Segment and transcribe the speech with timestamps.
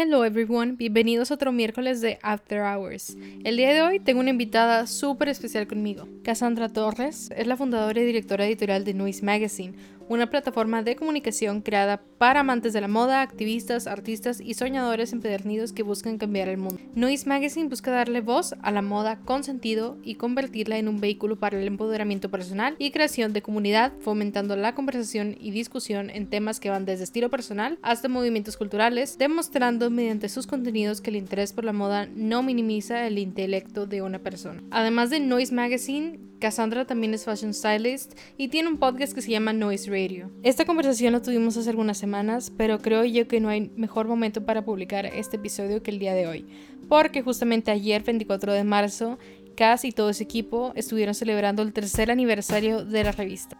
[0.00, 3.16] Hello everyone, bienvenidos a otro miércoles de After Hours.
[3.42, 6.06] El día de hoy tengo una invitada súper especial conmigo.
[6.22, 9.74] Cassandra Torres es la fundadora y directora editorial de Noise Magazine,
[10.08, 15.72] una plataforma de comunicación creada para amantes de la moda, activistas, artistas y soñadores empedernidos
[15.72, 16.80] que buscan cambiar el mundo.
[16.94, 21.38] Noise Magazine busca darle voz a la moda con sentido y convertirla en un vehículo
[21.38, 26.60] para el empoderamiento personal y creación de comunidad, fomentando la conversación y discusión en temas
[26.60, 31.52] que van desde estilo personal hasta movimientos culturales, demostrando mediante sus contenidos que el interés
[31.52, 34.62] por la moda no minimiza el intelecto de una persona.
[34.70, 39.30] Además de Noise Magazine, Cassandra también es fashion stylist y tiene un podcast que se
[39.30, 39.97] llama Noise Radio.
[40.42, 44.44] Esta conversación la tuvimos hace algunas semanas, pero creo yo que no hay mejor momento
[44.44, 46.46] para publicar este episodio que el día de hoy,
[46.88, 49.18] porque justamente ayer, 24 de marzo,
[49.56, 53.56] Cass y todo su equipo estuvieron celebrando el tercer aniversario de la revista.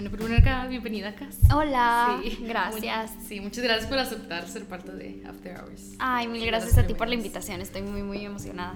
[0.00, 1.36] Bueno, primero acá, bienvenida Cass.
[1.54, 3.14] Hola, Sí, gracias.
[3.16, 5.92] muy- sí, muchas gracias por aceptar ser parte de After Hours.
[5.98, 8.72] Ay, mil gracias a ti por la invitación, estoy muy, muy emocionada.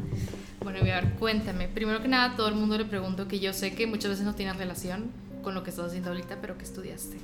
[0.63, 1.67] Bueno, a ver, cuéntame.
[1.69, 4.35] Primero que nada, todo el mundo le pregunto que yo sé que muchas veces no
[4.35, 5.11] tiene relación
[5.43, 7.17] con lo que estás haciendo ahorita, pero que estudiaste.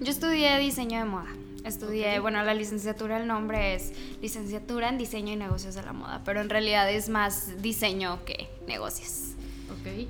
[0.00, 1.30] Yo estudié diseño de moda.
[1.64, 2.22] Estudié, Ok.
[2.24, 6.42] bueno, la licenciatura, el nombre es licenciatura en diseño y negocios de la moda, pero
[6.42, 9.30] en realidad es más diseño que negocios.
[9.70, 10.06] ¿Ok?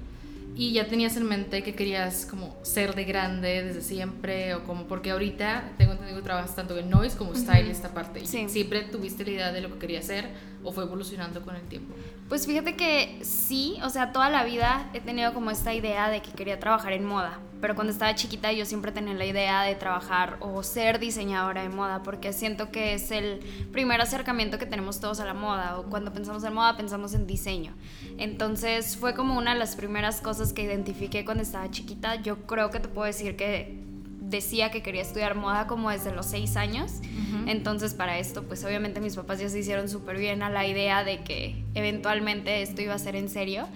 [0.58, 4.88] Y ya tenías en mente que querías como ser de grande desde siempre o como
[4.88, 8.20] porque ahorita tengo que trabajas tanto en noise como stylist aparte.
[8.20, 8.48] ¿Y Sí.
[8.48, 10.30] ¿Siempre tuviste la idea de lo que querías hacer
[10.62, 11.94] o fue evolucionando con el tiempo?
[12.28, 16.22] Pues fíjate que sí, o sea, toda la vida he tenido como esta idea de
[16.22, 19.76] que quería trabajar en moda, pero cuando estaba chiquita yo siempre tenía la idea de
[19.76, 23.38] trabajar o ser diseñadora de moda, porque siento que es el
[23.72, 27.28] primer acercamiento que tenemos todos a la moda, o cuando pensamos en moda pensamos en
[27.28, 27.74] diseño.
[28.18, 32.16] Entonces fue como una de las primeras cosas que identifiqué cuando estaba chiquita.
[32.16, 33.85] Yo creo que te puedo decir que
[34.28, 37.00] decía que quería estudiar moda como desde los seis años.
[37.46, 41.04] Entonces para esto, pues obviamente mis papás ya se hicieron súper bien a la idea
[41.04, 43.66] de que eventualmente esto iba a ser en serio.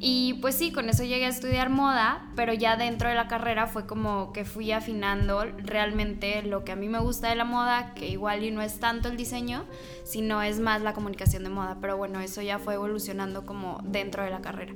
[0.00, 3.66] Y pues sí, con eso llegué a estudiar moda, pero ya dentro de la carrera
[3.66, 7.94] fue como que fui afinando realmente lo que a mí me gusta de la moda,
[7.94, 9.64] que igual y no es tanto el diseño,
[10.04, 11.78] sino es más la comunicación de moda.
[11.80, 14.72] Pero bueno, eso ya fue evolucionando como dentro de la carrera.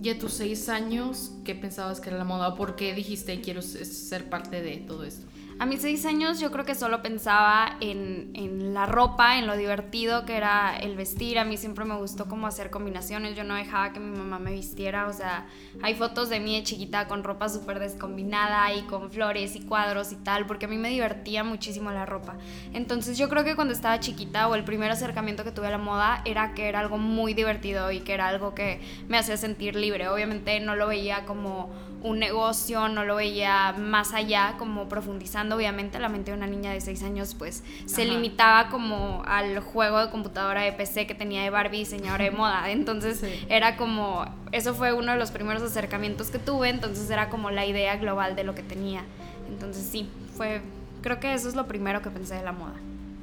[0.00, 2.48] Y a tus seis años, ¿qué pensabas que era la moda?
[2.48, 5.26] ¿O ¿Por qué dijiste quiero ser parte de todo esto?
[5.60, 9.56] A mis seis años yo creo que solo pensaba en, en la ropa, en lo
[9.56, 11.36] divertido que era el vestir.
[11.36, 13.34] A mí siempre me gustó como hacer combinaciones.
[13.34, 15.08] Yo no dejaba que mi mamá me vistiera.
[15.08, 15.46] O sea,
[15.82, 20.12] hay fotos de mí de chiquita con ropa súper descombinada y con flores y cuadros
[20.12, 22.36] y tal, porque a mí me divertía muchísimo la ropa.
[22.72, 25.78] Entonces yo creo que cuando estaba chiquita o el primer acercamiento que tuve a la
[25.78, 29.74] moda era que era algo muy divertido y que era algo que me hacía sentir
[29.74, 30.08] libre.
[30.08, 31.68] Obviamente no lo veía como
[32.02, 35.56] un negocio, no lo veía más allá, como profundizando.
[35.56, 38.12] Obviamente la mente de una niña de 6 años pues se Ajá.
[38.12, 42.70] limitaba como al juego de computadora de PC que tenía de Barbie diseñadora de moda.
[42.70, 43.44] Entonces Sí.
[43.48, 47.66] era como, eso fue uno de los primeros acercamientos que tuve, entonces era como la
[47.66, 49.02] idea global de lo que tenía.
[49.48, 50.60] Entonces sí, fue,
[51.02, 52.74] creo que eso es lo primero que pensé de la moda.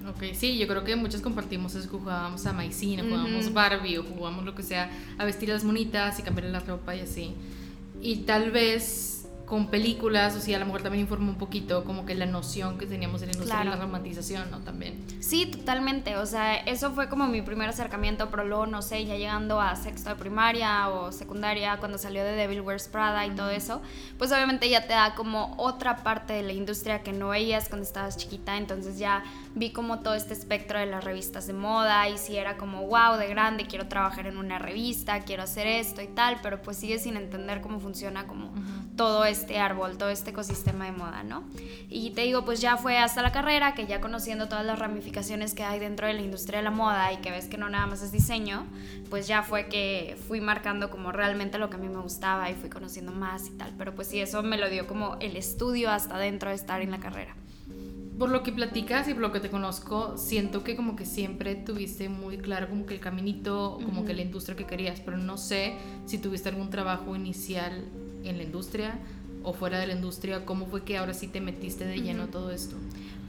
[0.10, 3.54] Ok, sí, yo creo que muchos compartimos es que jugábamos a maicina, jugábamos Ujú.
[3.56, 7.00] Barbie o jugábamos lo que sea, a vestir las monitas y cambiar la ropa y
[7.00, 7.34] así.
[8.02, 9.12] Y tal vez
[9.46, 12.80] con películas, o sea, a lo mejor también informa un poquito como que la noción
[12.80, 13.78] que teníamos de la industria Claro.
[13.78, 14.62] la romantización, ¿no?
[14.62, 15.04] También.
[15.20, 16.18] Sí, totalmente.
[16.18, 19.76] O sea, eso fue como mi primer acercamiento, pero luego, no sé, ya llegando a
[19.76, 23.84] sexto de primaria o secundaria, cuando salió de Devil Wears Prada y todo eso,
[24.18, 27.86] pues obviamente ya te da como otra parte de la industria que no veías cuando
[27.86, 28.58] estabas chiquita.
[28.58, 29.24] Entonces ya
[29.56, 33.18] vi como todo este espectro de las revistas de moda y si era como, wow,
[33.18, 37.00] de grande, quiero trabajar en una revista, quiero hacer esto y tal, pero pues sigue
[37.00, 38.54] sin entender cómo funciona como
[38.98, 41.44] todo este árbol, todo este ecosistema de moda, ¿no?
[41.90, 45.54] Y te digo, pues ya fue hasta la carrera, que ya conociendo todas las ramificaciones
[45.54, 47.86] que hay dentro de la industria de la moda y que ves que no nada
[47.88, 48.66] más es diseño,
[49.10, 52.56] pues ya fue que fui marcando como realmente lo que a mí me gustaba y
[52.56, 53.74] fui conociendo más y tal.
[53.78, 56.92] Pero pues sí, eso me lo dio como el estudio hasta dentro de estar en
[56.92, 57.36] la carrera.
[58.18, 61.56] Por lo que platicas y por lo que te conozco, siento que como que siempre
[61.56, 65.38] tuviste muy claro como que el caminito, como que la industria que querías, pero no
[65.38, 65.76] sé
[66.06, 67.84] si tuviste algún trabajo inicial
[68.24, 69.00] en la industria
[69.44, 72.52] o fuera de la industria, ¿cómo fue que ahora sí te metiste de lleno todo
[72.52, 72.76] esto?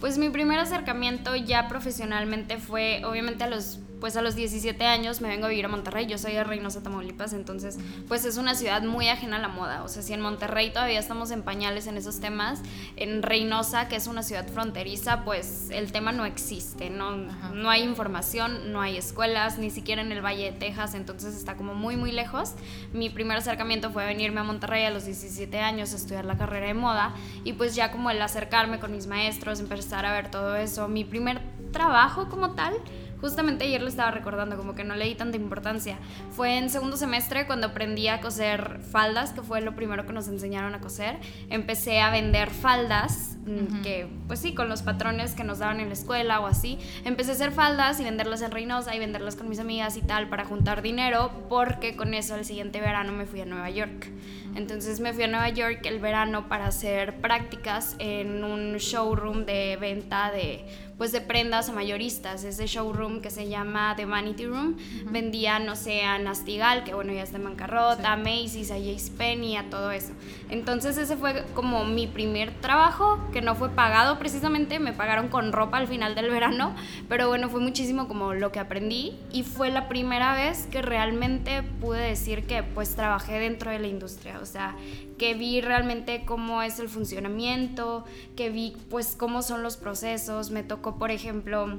[0.01, 5.21] Pues mi primer acercamiento ya profesionalmente fue obviamente a los pues a los 17 años
[5.21, 7.79] me vengo a vivir a Monterrey, yo soy de Reynosa, Tamaulipas, entonces
[8.09, 10.99] pues es una ciudad muy ajena a la moda, o sea, si en Monterrey todavía
[10.99, 12.61] estamos en pañales en esos temas,
[12.97, 17.83] en Reynosa, que es una ciudad fronteriza, pues el tema no existe, no, no hay
[17.83, 21.97] información, no hay escuelas, ni siquiera en el Valle de Texas, entonces está como muy
[21.97, 22.53] muy lejos.
[22.93, 26.67] Mi primer acercamiento fue venirme a Monterrey a los 17 años a estudiar la carrera
[26.67, 27.15] de moda
[27.45, 31.05] y pues ya como el acercarme con mis maestros, empezar a ver todo eso, mi
[31.05, 31.41] primer
[31.73, 32.75] trabajo como tal,
[33.21, 35.99] Justamente ayer lo estaba recordando, como que no le di tanta importancia.
[36.31, 40.29] Fue en segundo semestre cuando aprendí a coser faldas, que fue lo primero que nos
[40.29, 41.19] enseñaron a coser.
[41.49, 45.89] Empecé a vender faldas, mm, que pues sí, con los patrones que nos daban en
[45.89, 46.79] la escuela o así.
[47.05, 50.29] Empecé a hacer faldas y venderlas en Reynosa y venderlas con mis amigas y tal
[50.29, 54.11] para juntar dinero, porque con eso el siguiente verano me fui a Nueva York.
[54.55, 59.77] Entonces me fui a Nueva York el verano para hacer prácticas en un showroom de
[59.79, 60.65] venta de
[60.99, 64.77] pues de prendas a mayoristas, ese showroom que se llama The Vanity Room,
[65.11, 68.77] vendía, no sé, a Nastigal, que bueno, ya está en bancarrota, a Macy's, a
[69.19, 70.13] Penny, a todo eso.
[70.49, 75.53] Entonces ese fue como mi primer trabajo, que no fue pagado precisamente, me pagaron con
[75.53, 76.75] ropa al final del verano,
[77.09, 81.63] pero bueno, fue muchísimo como lo que aprendí y fue la primera vez que realmente
[81.63, 84.75] pude decir que pues trabajé dentro de la industria, o sea,
[85.19, 88.05] que vi realmente cómo es el funcionamiento,
[88.37, 91.79] que vi pues cómo son los procesos, me tocó por ejemplo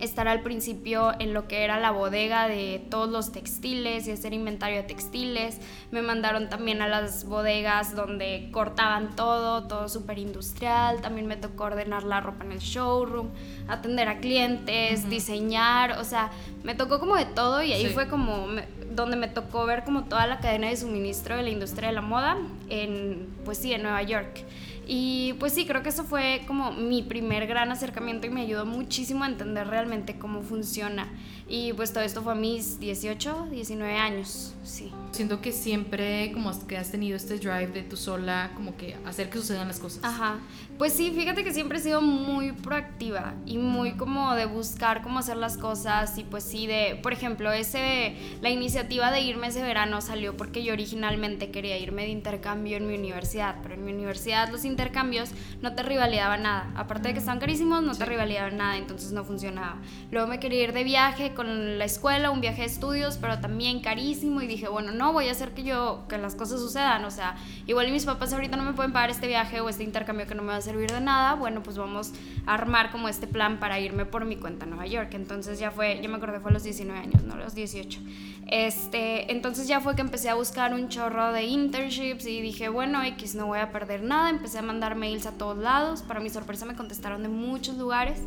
[0.00, 4.32] estar al principio en lo que era la bodega de todos los textiles y hacer
[4.32, 5.58] inventario de textiles.
[5.90, 11.00] Me mandaron también a las bodegas donde cortaban todo, todo súper industrial.
[11.00, 13.28] También me tocó ordenar la ropa en el showroom,
[13.68, 16.30] atender a clientes, diseñar, o sea,
[16.64, 18.46] me tocó como de todo y ahí fue como
[18.90, 22.00] donde me tocó ver como toda la cadena de suministro de la industria de la
[22.00, 22.36] moda
[22.68, 24.44] en, pues sí, en Nueva York.
[24.92, 28.66] Y pues sí, creo que eso fue como mi primer gran acercamiento y me ayudó
[28.66, 31.08] muchísimo a entender realmente cómo funciona.
[31.48, 34.90] Y pues todo esto fue a mis 18, 19 años, sí.
[35.12, 39.28] Siento que siempre como que has tenido este drive de tú sola, como que hacer
[39.28, 40.04] que sucedan las cosas.
[40.04, 40.38] Ajá.
[40.78, 45.18] Pues sí, fíjate que siempre he sido muy proactiva y muy como de buscar cómo
[45.18, 49.62] hacer las cosas y pues sí de, por ejemplo, ese la iniciativa de irme ese
[49.62, 53.92] verano salió porque yo originalmente quería irme de intercambio en mi universidad, pero en mi
[53.92, 55.30] universidad los intercambios
[55.60, 56.70] no te rivalidaban nada.
[56.76, 59.76] Aparte de que estaban carísimos, no te rivalidaban nada, entonces no funcionaba.
[60.10, 63.80] Luego me quería ir de viaje con la escuela, un viaje de estudios, pero también
[63.80, 67.10] carísimo y dije, bueno, no, voy a hacer que yo que las cosas sucedan, o
[67.10, 67.34] sea,
[67.66, 70.42] igual mis papás ahorita no me pueden pagar este viaje o este intercambio que no
[70.42, 72.12] me va a servir de nada, bueno, pues vamos
[72.44, 75.08] a armar como este plan para irme por mi cuenta a Nueva York.
[75.14, 77.98] Entonces ya fue, yo me acordé fue a los 19 años, no los 18.
[78.46, 83.02] Este, entonces ya fue que empecé a buscar un chorro de internships y dije, bueno,
[83.02, 84.28] X, no voy a perder nada.
[84.28, 86.02] Empecé a mandar mails a todos lados.
[86.02, 88.18] Para mi sorpresa me contestaron de muchos lugares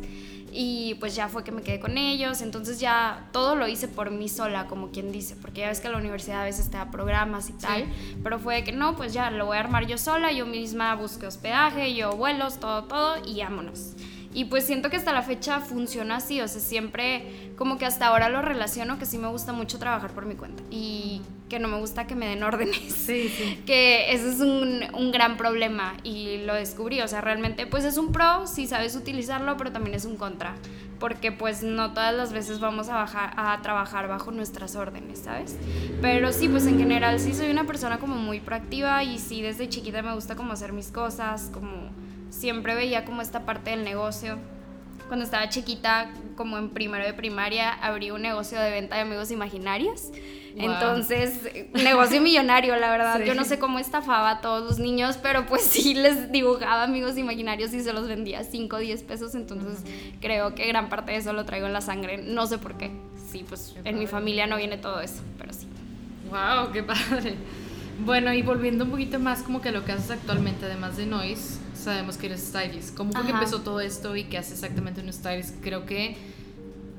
[0.56, 4.12] y pues ya fue que me quedé con ellos, entonces ya todo lo hice por
[4.12, 6.92] mí sola, como quien dice, porque ya ves que la universidad a veces te da
[6.92, 7.86] programas y tal,
[8.22, 11.26] pero fue que no, pues ya lo voy a armar yo sola, yo misma busqué
[11.26, 13.94] hospedaje, yo vuelos, todo, todo y vámonos.
[14.34, 18.08] Y pues siento que hasta la fecha funciona así, o sea, siempre como que hasta
[18.08, 21.68] ahora lo relaciono que sí me gusta mucho trabajar por mi cuenta y que no
[21.68, 22.92] me gusta que me den órdenes.
[22.92, 23.62] Sí, sí.
[23.66, 27.96] Que ese es un, un, gran problema y lo descubrí, o sea, realmente pues es
[27.96, 30.56] un pro si sabes utilizarlo, pero también es un contra,
[30.98, 35.56] porque pues no todas las veces vamos a, bajar, a trabajar bajo nuestras órdenes, ¿sabes?
[36.02, 39.68] Pero sí, pues en general sí soy una persona como muy proactiva y sí desde
[39.68, 41.90] chiquita me gusta como hacer mis cosas, como
[42.34, 44.38] siempre veía como esta parte del negocio.
[45.08, 49.30] Cuando estaba chiquita, como en primero de primaria, abrí un negocio de venta de amigos
[49.30, 50.10] imaginarios.
[50.56, 51.40] Entonces,
[51.72, 53.20] negocio millonario, la verdad.
[53.24, 57.18] Yo no sé cómo estafaba a todos los niños, pero pues sí les dibujaba amigos
[57.18, 59.34] imaginarios y se los vendía 5 o 10 pesos.
[59.34, 59.84] Entonces,
[60.20, 62.18] creo que gran parte de eso lo traigo en la sangre.
[62.18, 62.90] No sé por qué.
[63.30, 65.66] Sí, pues en mi familia no viene todo eso, pero sí.
[66.30, 66.72] ¡Wow!
[66.72, 67.34] ¡Qué padre!
[68.04, 71.60] Bueno, y volviendo un poquito más como que lo que haces actualmente, además de Noise,
[71.84, 72.96] sabemos que eres stylist.
[72.96, 75.62] ¿Cómo fue que empezó todo esto y qué hace exactamente un stylist?
[75.62, 76.16] Creo que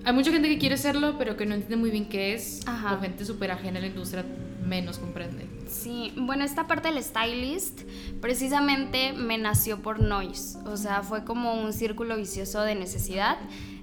[0.06, 3.02] hay mucha gente que quiere serlo, pero que no entiende muy bien qué es, o
[3.02, 4.24] gente súper ajena a la industria
[4.66, 5.48] menos comprende.
[5.68, 7.82] Sí, bueno, esta parte del stylist
[8.22, 13.38] precisamente me nació por Noise, o sea, fue como un círculo vicioso de necesidad.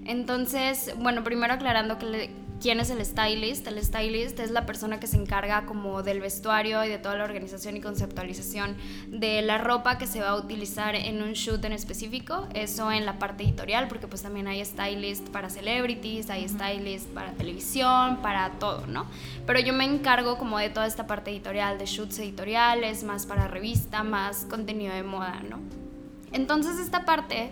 [0.05, 2.31] Entonces, bueno, primero aclarando que, le,
[2.63, 3.67] ¿Quién es el stylist?
[3.67, 7.25] El stylist es la persona que se encarga como del vestuario y de toda la
[7.25, 8.77] organización y conceptualización
[9.09, 12.47] de la ropa que se va a utilizar en un shoot en específico.
[12.55, 17.33] Eso en la parte editorial, porque pues también hay stylist para celebrities, hay stylist para
[17.33, 19.07] televisión, para todo, ¿no?
[19.45, 23.49] Pero yo me encargo como de toda esta parte editorial, de shoots editoriales, más para
[23.49, 25.59] revista, más contenido de moda, ¿no?
[26.33, 27.51] Entonces esta parte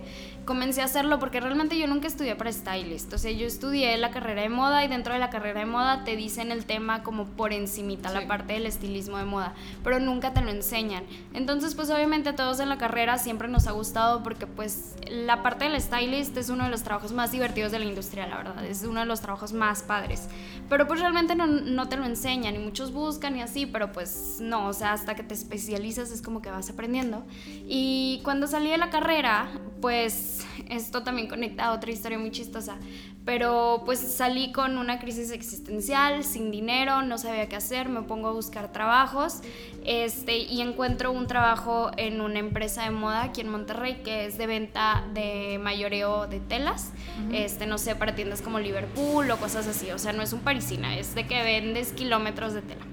[0.51, 3.13] comencé a hacerlo porque realmente yo nunca estudié para stylist.
[3.13, 6.03] O sea, yo estudié la carrera de moda y dentro de la carrera de moda
[6.03, 9.55] te dicen el tema como por encimita, la parte del estilismo de moda,
[9.85, 11.05] pero nunca te lo enseñan.
[11.35, 15.45] Entonces, pues obviamente a todos en la carrera siempre nos ha gustado porque pues la
[15.45, 18.65] parte del stylist es uno de los trabajos más divertidos de la industria, la verdad.
[18.67, 20.29] Es uno de los trabajos más padres.
[20.69, 24.39] Pero pues realmente no, no te lo enseñan y muchos buscan y así, pero pues
[24.41, 27.23] no, o sea, hasta que te especializas es como que vas aprendiendo.
[27.69, 29.49] Y cuando salí de la carrera,
[29.81, 32.77] pues esto también conecta a otra historia muy chistosa.
[33.25, 38.29] Pero pues salí con una crisis existencial, sin dinero, no sabía qué hacer, me pongo
[38.29, 39.43] a buscar trabajos
[39.85, 44.39] este, y encuentro un trabajo en una empresa de moda aquí en Monterrey que es
[44.39, 46.93] de venta de mayoreo de telas,
[47.33, 50.41] este, no sé, para tiendas como Liverpool o cosas así, o sea, no es un
[50.41, 52.85] parisina, es de que vendes kilómetros de tela.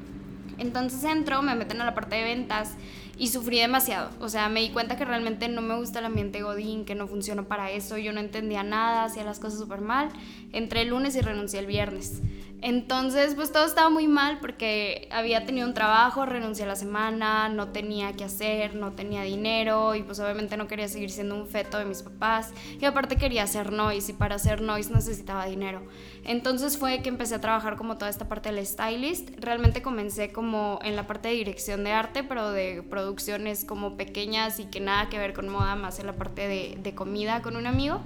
[0.58, 2.75] Entonces entro, me meten a la parte de ventas
[3.18, 4.10] y sufrí demasiado.
[4.20, 7.08] O sea, me di cuenta que realmente no me gusta el ambiente Godín, que no
[7.08, 10.10] funcionó para eso, yo no entendía nada, hacía las cosas súper mal.
[10.54, 12.22] Entré el lunes y renuncié el viernes.
[12.62, 17.50] Entonces, pues todo estaba muy mal porque había tenido un trabajo, renuncié a la semana,
[17.50, 21.48] no tenía que hacer, no tenía dinero y pues obviamente no quería seguir siendo un
[21.48, 25.84] feto de mis papás y aparte quería hacer noise y para hacer noise necesitaba dinero.
[26.24, 29.30] Entonces fue que empecé a trabajar como toda esta parte del stylist.
[29.38, 34.60] Realmente comencé como en la parte de dirección de arte, pero de producciones como pequeñas
[34.60, 37.56] y que nada que ver con moda, más en la parte de, de comida con
[37.56, 38.02] un amigo.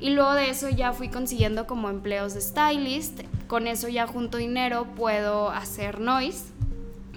[0.00, 3.20] Y luego de eso ya fui consiguiendo como empleos de stylist.
[3.46, 6.46] Con eso ya junto dinero puedo hacer noise.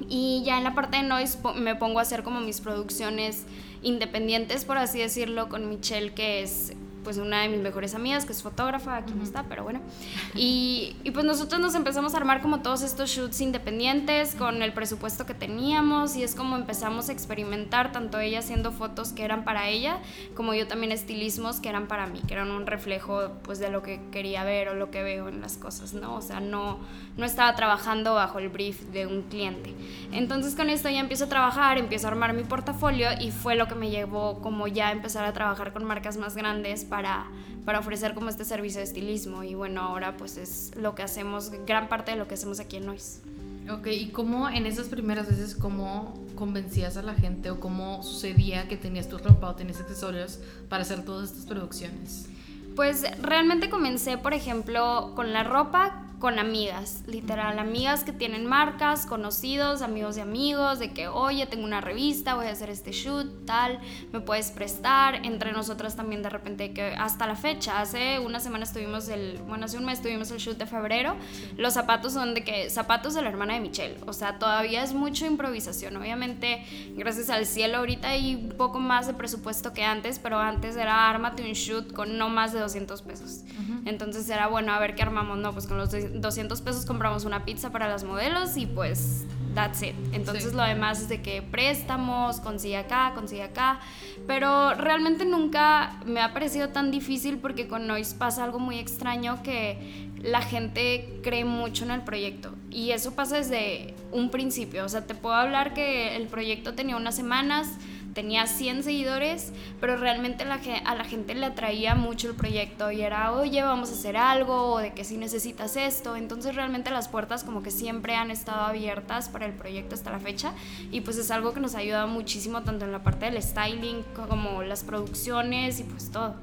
[0.09, 3.45] Y ya en la parte de noise me pongo a hacer como mis producciones
[3.81, 8.31] independientes, por así decirlo, con Michelle, que es pues una de mis mejores amigas, que
[8.31, 9.81] es fotógrafa, aquí no está, pero bueno.
[10.35, 14.73] Y, y, pues nosotros nos empezamos a armar como todos estos shoots independientes con el
[14.73, 19.43] presupuesto que teníamos y es como empezamos a experimentar, tanto ella haciendo fotos que eran
[19.43, 19.99] para ella,
[20.35, 23.83] como yo también estilismos que eran para mí, que eran un reflejo pues de lo
[23.83, 26.15] que quería ver o lo que veo en las cosas, ¿no?
[26.15, 26.79] O sea, no,
[27.17, 29.73] no estaba trabajando bajo el brief de un cliente.
[30.11, 33.67] Entonces con esto ya empiezo a trabajar, empiezo a armar mi portafolio y fue lo
[33.67, 37.25] que me llevó como ya a empezar a trabajar con marcas más grandes para,
[37.65, 41.51] para ofrecer como este servicio de estilismo y bueno, ahora pues es lo que hacemos,
[41.65, 43.21] gran parte de lo que hacemos aquí en Noise.
[43.67, 48.67] Ok, ¿y cómo en esas primeras veces, cómo convencías a la gente o cómo sucedía
[48.67, 50.37] que tenías tu ropa o tenías accesorios
[50.69, 52.27] para hacer todas estas producciones?
[52.75, 59.05] Pues realmente comencé, por ejemplo, con la ropa con amigas, literal, amigas que tienen marcas,
[59.05, 63.45] conocidos, amigos de amigos, de que, oye, tengo una revista, voy a hacer este shoot,
[63.45, 63.81] tal,
[64.13, 65.15] me puedes prestar.
[65.25, 69.65] Entre nosotras también de repente, que hasta la fecha, hace una semana estuvimos el, bueno,
[69.65, 71.17] hace un mes tuvimos el shoot de febrero,
[71.57, 74.93] los zapatos son de que, zapatos de la hermana de Michelle, o sea, todavía es
[74.93, 76.63] mucho improvisación, obviamente,
[76.95, 81.09] gracias al cielo, ahorita hay un poco más de presupuesto que antes, pero antes era
[81.09, 83.41] ármate un shoot con no más de 200 pesos.
[83.85, 87.45] Entonces era bueno, a ver qué armamos, no, pues con los 200 pesos compramos una
[87.45, 89.95] pizza para las modelos y pues that's it.
[90.11, 93.79] Entonces lo demás es de que préstamos, consigue acá, consigue acá.
[94.27, 99.41] Pero realmente nunca me ha parecido tan difícil porque con Noise pasa algo muy extraño
[99.43, 102.53] que la gente cree mucho en el proyecto.
[102.69, 104.85] Y eso pasa desde un principio.
[104.85, 107.67] O sea, te puedo hablar que el proyecto tenía unas semanas
[108.13, 109.51] tenía 100 seguidores,
[109.81, 113.93] pero realmente a la gente le atraía mucho el proyecto y era, oye, vamos a
[113.93, 116.15] hacer algo, o de que si necesitas esto.
[116.15, 120.19] Entonces realmente las puertas como que siempre han estado abiertas para el proyecto hasta la
[120.19, 120.53] fecha
[120.91, 124.63] y pues es algo que nos ayuda muchísimo tanto en la parte del styling como
[124.63, 126.35] las producciones y pues todo.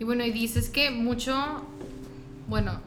[0.00, 1.34] Y bueno, y dices que mucho,
[2.46, 2.80] bueno,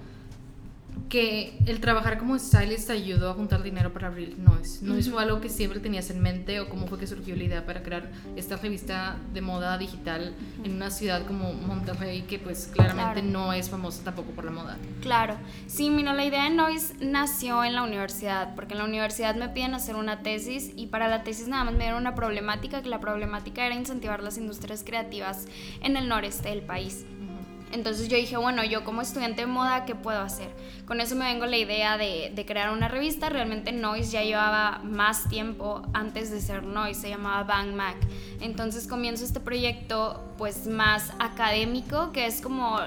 [1.12, 4.80] que el trabajar como stylist te ayudó a juntar dinero para abrir Noise.
[4.82, 7.66] ¿No es algo que siempre tenías en mente o cómo fue que surgió la idea
[7.66, 13.22] para crear esta revista de moda digital en una ciudad como Monterrey que pues claramente
[13.22, 14.78] no es famosa tampoco por la moda?
[15.02, 15.36] Claro,
[15.68, 19.50] sí, mira, la idea de Noise nació en la universidad porque en la universidad me
[19.50, 22.88] piden hacer una tesis y para la tesis nada más me dieron una problemática que
[22.88, 25.46] la problemática era incentivar las industrias creativas
[25.82, 27.06] en el noreste del país.
[27.72, 30.50] Entonces yo dije, bueno, yo como estudiante de moda, ¿qué puedo hacer?
[30.86, 33.30] Con eso me vengo la idea de, crear una revista.
[33.30, 37.96] Realmente Noise ya llevaba más tiempo antes de ser Noise, se llamaba Bang Mac.
[38.40, 42.80] Entonces comienzo este proyecto pues más académico, que es como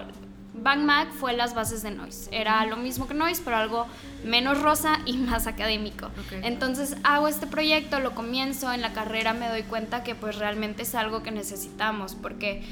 [0.54, 2.28] Bang Mac fue las bases de Noise.
[2.32, 3.86] Era lo mismo que Noise, pero algo
[4.24, 6.10] menos rosa y más académico.
[6.42, 10.82] Entonces hago este proyecto, lo comienzo, en la carrera me doy cuenta que pues realmente
[10.82, 12.62] es algo que necesitamos, porque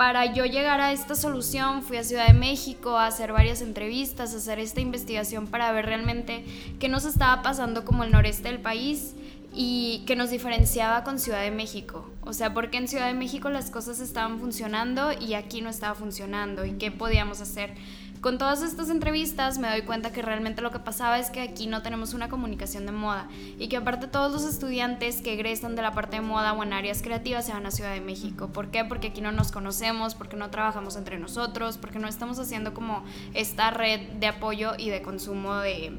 [0.00, 4.32] para yo llegar a esta solución fui a Ciudad de México a hacer varias entrevistas,
[4.32, 6.42] a hacer esta investigación para ver realmente
[6.78, 9.14] qué nos estaba pasando como el noreste del país
[9.54, 12.10] y que nos diferenciaba con Ciudad de México.
[12.22, 15.94] O sea, porque en Ciudad de México las cosas estaban funcionando y aquí no estaba
[15.94, 17.74] funcionando y qué podíamos hacer.
[18.20, 21.66] Con todas estas entrevistas me doy cuenta que realmente lo que pasaba es que aquí
[21.66, 25.80] no tenemos una comunicación de moda y que aparte todos los estudiantes que egresan de
[25.80, 28.48] la parte de moda o en áreas creativas se van a Ciudad de México.
[28.48, 28.84] ¿Por qué?
[28.84, 33.04] Porque aquí no nos conocemos, porque no trabajamos entre nosotros, porque no estamos haciendo como
[33.32, 35.90] esta red de apoyo y de consumo de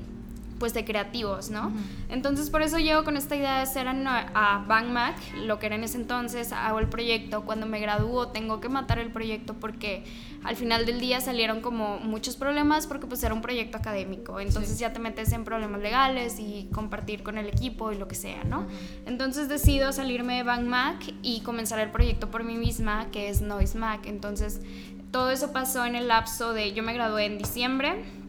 [0.62, 1.74] pues de creativos, ¿no?
[2.08, 5.76] Entonces por eso llego con esta idea de hacer a, Bang Mac, lo que era
[5.76, 10.04] en ese entonces, hago el proyecto, cuando me gradúo tengo que matar el proyecto porque
[10.44, 14.78] al final del día salieron como muchos problemas porque pues era un proyecto académico, entonces
[14.78, 18.44] ya te metes en problemas legales y compartir con el equipo y lo que sea,
[18.44, 18.68] ¿no?
[19.08, 23.42] Entonces decido salirme de Bang Mac y comenzar el proyecto por mí misma, que es
[23.42, 24.62] Noise Mac, entonces
[25.10, 28.21] todo eso pasó en el lapso de, yo me gradué en diciembre,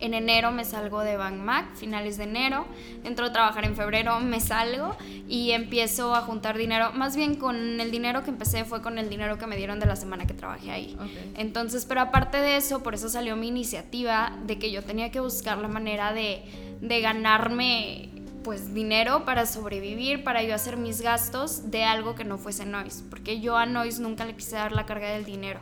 [0.00, 2.66] en enero me salgo de Bang Mac, finales de enero.
[3.04, 4.96] Entro a trabajar en febrero, me salgo
[5.28, 6.92] y empiezo a juntar dinero.
[6.92, 9.86] Más bien con el dinero que empecé fue con el dinero que me dieron de
[9.86, 10.96] la semana que trabajé ahí.
[11.36, 15.20] Entonces, pero aparte de eso, por eso salió mi iniciativa de que yo tenía que
[15.20, 16.42] buscar la manera de,
[16.80, 18.10] de ganarme
[18.44, 23.04] pues dinero para sobrevivir, para yo hacer mis gastos de algo que no fuese Noise,
[23.10, 25.60] porque yo a Noise nunca le quise dar la carga del dinero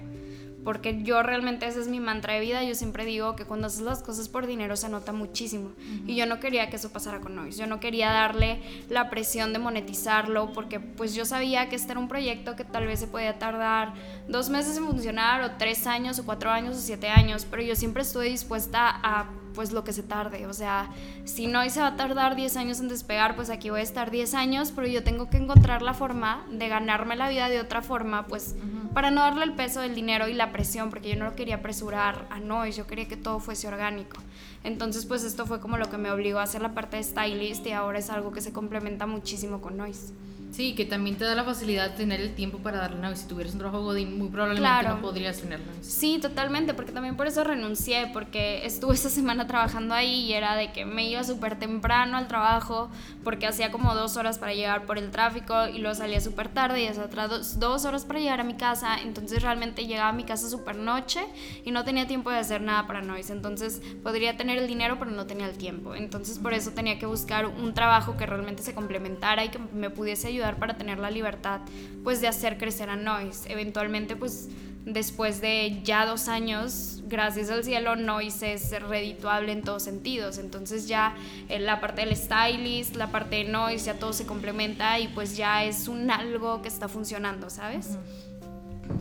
[0.66, 2.64] porque yo realmente ese es mi mantra de vida.
[2.64, 5.70] Yo siempre digo que cuando haces las cosas por dinero se nota muchísimo.
[6.08, 7.60] Y yo no quería que eso pasara con Noise.
[7.60, 12.00] Yo no quería darle la presión de monetizarlo porque pues yo sabía que este era
[12.00, 13.94] un proyecto que tal vez se podía tardar
[14.26, 17.76] dos meses en funcionar o tres años o cuatro años o siete años, pero yo
[17.76, 20.46] siempre estuve dispuesta a pues lo que se tarde.
[20.46, 20.90] O sea,
[21.24, 24.12] si no se va a tardar 10 años en despegar, pues aquí voy a estar
[24.12, 27.82] 10 años, pero yo tengo que encontrar la forma de ganarme la vida de otra
[27.82, 28.54] forma, pues
[28.94, 31.56] para no darle el peso del dinero y la presión, porque yo no lo quería
[31.56, 34.18] apresurar a Noise, yo quería que todo fuese orgánico.
[34.62, 37.66] Entonces, pues esto fue como lo que me obligó a hacer la parte de stylist
[37.66, 40.12] y ahora es algo que se complementa muchísimo con Noise.
[40.50, 43.26] Sí, que también te da la facilidad de tener el tiempo para darle una Si
[43.26, 45.66] tuvieras un trabajo godín, muy probablemente no podrías tenerlo.
[45.82, 50.56] Sí, totalmente, porque también por eso renuncié, porque estuve esa semana trabajando ahí y era
[50.56, 52.90] de que me iba súper temprano al trabajo,
[53.22, 56.82] porque hacía como dos horas para llegar por el tráfico y luego salía súper tarde
[56.82, 58.98] y hacía otras dos, horas para llegar a mi casa.
[59.02, 61.20] Entonces realmente llegaba a mi casa súper noche
[61.64, 63.32] y no tenía tiempo de hacer nada para Noise.
[63.32, 65.94] Entonces podría tener el dinero, pero no tenía el tiempo.
[65.94, 69.90] Entonces por eso tenía que buscar un trabajo que realmente se complementara y que me
[69.90, 71.60] pudiese ayudar para tener la libertad
[72.04, 73.50] pues de hacer crecer a Noise.
[73.50, 74.48] Eventualmente pues
[74.84, 80.38] después de ya dos años, gracias al cielo, Noise es redituable en todos sentidos.
[80.38, 81.14] Entonces ya
[81.48, 85.36] en la parte del stylist, la parte de Noise, ya todo se complementa y pues
[85.36, 87.98] ya es un algo que está funcionando, ¿sabes?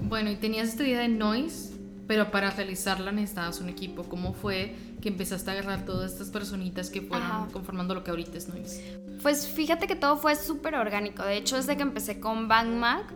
[0.04, 1.75] Bueno, y tenías esta idea de Noise,
[2.08, 4.04] pero para realizarla necesitabas un equipo.
[4.04, 8.38] ¿Cómo fue que empezaste a agarrar todas estas personitas que fueron conformando lo que ahorita
[8.38, 9.00] es Noise?
[9.22, 11.24] Pues fíjate que todo fue súper orgánico.
[11.24, 13.12] De hecho, desde que empecé con Bang Mac,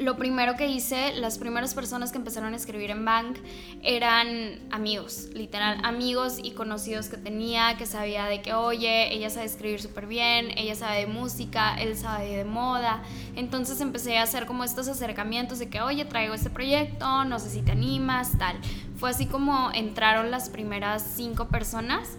[0.00, 3.36] lo primero que hice, las primeras personas que empezaron a escribir en Bank
[3.82, 9.44] eran amigos, literal, amigos y conocidos que tenía, que sabía de que, oye, ella sabe
[9.44, 13.02] escribir súper bien, ella sabe de música, él sabe de moda.
[13.36, 17.50] Entonces empecé a hacer como estos acercamientos de que, oye, traigo este proyecto, no sé
[17.50, 18.56] si te animas, tal.
[18.96, 22.16] Fue así como entraron las primeras cinco personas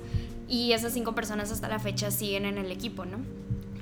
[0.47, 3.17] y esas cinco personas hasta la fecha siguen en el equipo, ¿no?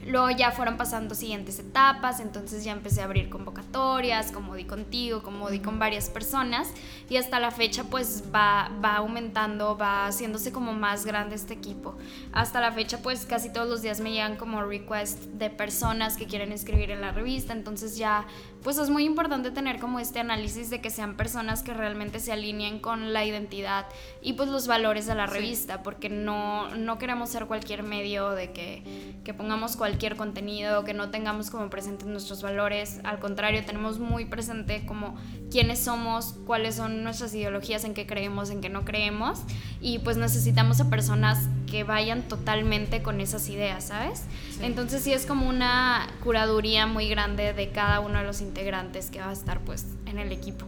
[0.10, 5.22] Luego ya fueron pasando siguientes etapas, entonces ya empecé a abrir convocatorias, como di contigo,
[5.22, 6.69] como di con varias personas,
[7.10, 11.95] y hasta la fecha pues va, va aumentando, va haciéndose como más grande este equipo.
[12.34, 16.26] Hasta la fecha pues casi todos los días me llegan como requests de personas que
[16.26, 18.26] quieren escribir en la revista, entonces ya
[18.63, 22.32] pues es muy importante tener como este análisis de que sean personas que realmente se
[22.32, 23.86] alineen con la identidad
[24.22, 28.52] y pues los valores de la revista, porque no, no queremos ser cualquier medio de
[28.52, 34.00] que, que pongamos cualquier contenido, que no tengamos como presentes nuestros valores, al contrario, tenemos
[34.00, 35.15] muy presente como
[35.52, 39.39] quiénes somos, cuáles son nuestras ideologías, en qué creemos, en qué no creemos,
[39.80, 44.23] y pues necesitamos a personas que vayan totalmente con esas ideas, ¿sabes?
[44.62, 49.19] Entonces sí es como una curaduría muy grande de cada uno de los integrantes que
[49.19, 50.65] va a estar pues en el equipo.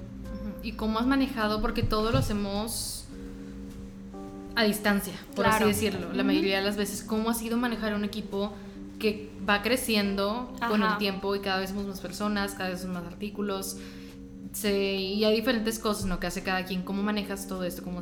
[0.64, 1.62] ¿Y cómo has manejado?
[1.62, 3.06] Porque todos lo hacemos
[4.56, 6.14] a distancia, por así decirlo.
[6.14, 8.54] La mayoría de las veces, ¿cómo ha sido manejar un equipo
[9.00, 12.94] que va creciendo con el tiempo y cada vez somos más personas, cada vez son
[12.94, 13.78] más artículos?
[14.64, 16.20] Y hay diferentes cosas ¿no?
[16.20, 16.84] que hace cada quien.
[16.84, 17.84] ¿Cómo manejas todo esto?
[17.84, 18.02] ¿Cómo,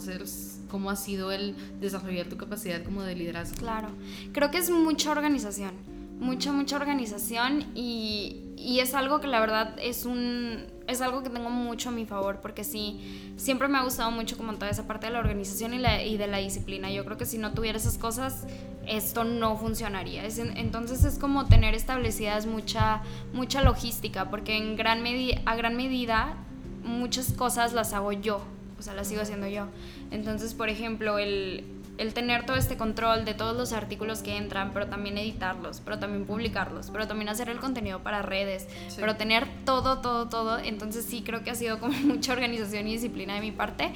[0.69, 3.57] ¿Cómo ha sido el desarrollar tu capacidad como de liderazgo?
[3.57, 3.89] Claro,
[4.31, 5.71] creo que es mucha organización,
[6.19, 11.29] mucha, mucha organización y, y es algo que la verdad es un es algo que
[11.29, 14.87] tengo mucho a mi favor porque sí siempre me ha gustado mucho como toda esa
[14.87, 17.53] parte de la organización y, la, y de la disciplina yo creo que si no
[17.53, 18.47] tuviera esas cosas
[18.89, 20.23] esto no funcionaría.
[20.25, 23.01] entonces es como tener establecidas mucha,
[23.33, 25.03] mucha logística, porque en gran
[25.45, 26.35] a gran medida
[26.83, 28.41] muchas cosas las hago yo,
[28.77, 29.67] o sea, las sigo haciendo yo.
[30.11, 31.63] Entonces, por ejemplo, el,
[31.99, 35.99] el tener todo este control de todos los artículos que entran, pero también editarlos, pero
[35.99, 40.59] también publicarlos, pero también hacer el contenido para redes, pero tener todo, todo, todo.
[40.59, 43.91] Entonces sí creo que ha sido como mucha organización y disciplina de mi parte,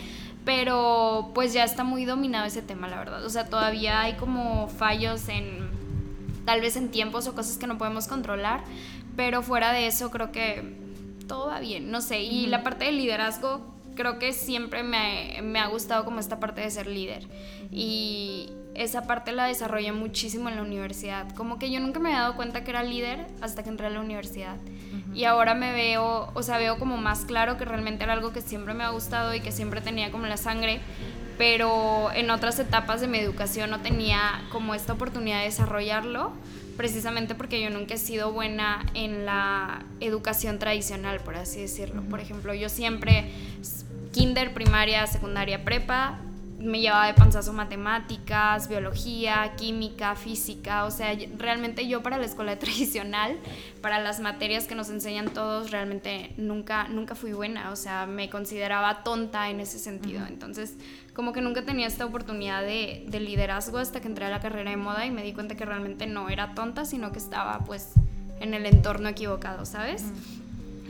[0.45, 3.25] pero pues ya está muy dominado ese tema, la verdad.
[3.25, 5.69] O sea, todavía hay como fallos en
[6.45, 8.63] tal vez en tiempos o cosas que no podemos controlar,
[9.15, 10.75] pero fuera de eso creo que
[11.27, 12.21] todo va bien, no sé.
[12.21, 13.62] Y la parte del liderazgo
[13.95, 17.27] creo que siempre me, me, ha gustado como esta parte de ser líder.
[17.71, 21.29] Y esa parte la desarrollé muchísimo en la universidad.
[21.36, 23.89] Como que yo nunca me había dado cuenta que era líder hasta que entré a
[23.89, 24.57] la universidad.
[25.13, 28.41] Y ahora me veo, o sea, veo como más claro que realmente era algo que
[28.41, 30.79] siempre me ha gustado y que siempre tenía como la sangre.
[31.38, 36.31] Pero en otras etapas de mi educación no tenía como esta oportunidad de desarrollarlo
[36.77, 42.01] precisamente porque yo nunca he sido buena en la educación tradicional, por así decirlo.
[42.03, 43.31] Por ejemplo, yo siempre,
[44.12, 46.19] kinder, primaria, secundaria, prepa,
[46.63, 52.58] me llevaba de panzazo matemáticas, biología, química, física, o sea, realmente yo para la escuela
[52.60, 53.38] tradicional,
[53.82, 58.30] para las materias que nos enseñan todos, realmente nunca, nunca fui buena, o sea, me
[58.30, 60.26] consideraba tonta en ese sentido.
[60.26, 60.78] Entonces,
[61.13, 64.71] como que nunca tenía esta oportunidad de, de, liderazgo hasta que entré a la carrera
[64.71, 67.91] de moda y me di cuenta que realmente no era tonta, sino que estaba pues
[68.39, 70.06] en el entorno equivocado, ¿sabes?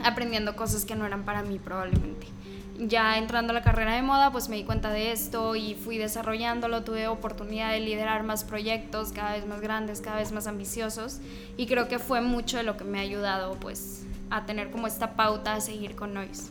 [0.02, 2.33] Aprendiendo cosas que no eran para mí probablemente
[2.78, 5.98] ya entrando a la carrera de moda, pues me di cuenta de esto y fui
[5.98, 11.18] desarrollándolo, tuve oportunidad de liderar más proyectos cada vez más grandes, cada vez más ambiciosos
[11.56, 14.86] y creo que fue mucho de lo que me ha ayudado pues a tener como
[14.86, 16.50] esta pauta a seguir con Noise.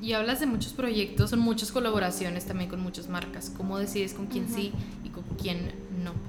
[0.00, 3.50] Y hablas de muchos proyectos, son muchas colaboraciones también con muchas marcas.
[3.56, 4.70] ¿Cómo decides con quién sí
[5.02, 5.72] y con quién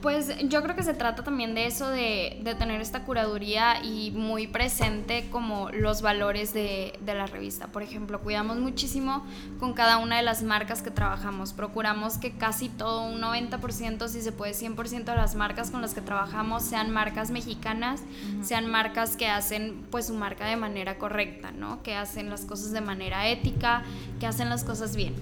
[0.01, 4.11] Pues yo creo que se trata también de eso, de, de tener esta curaduría y
[4.11, 7.67] muy presente como los valores de, de, la revista.
[7.67, 9.25] Por ejemplo, cuidamos muchísimo
[9.59, 11.53] con cada una de las marcas que trabajamos.
[11.53, 15.93] Procuramos que casi todo, un 90%, si se puede, 100% de las marcas con las
[15.93, 18.01] que trabajamos sean marcas mexicanas,
[18.43, 21.81] sean marcas que hacen pues su marca de manera correcta, ¿no?
[21.83, 23.83] Que hacen las cosas de manera ética,
[24.19, 25.15] que hacen las cosas bien.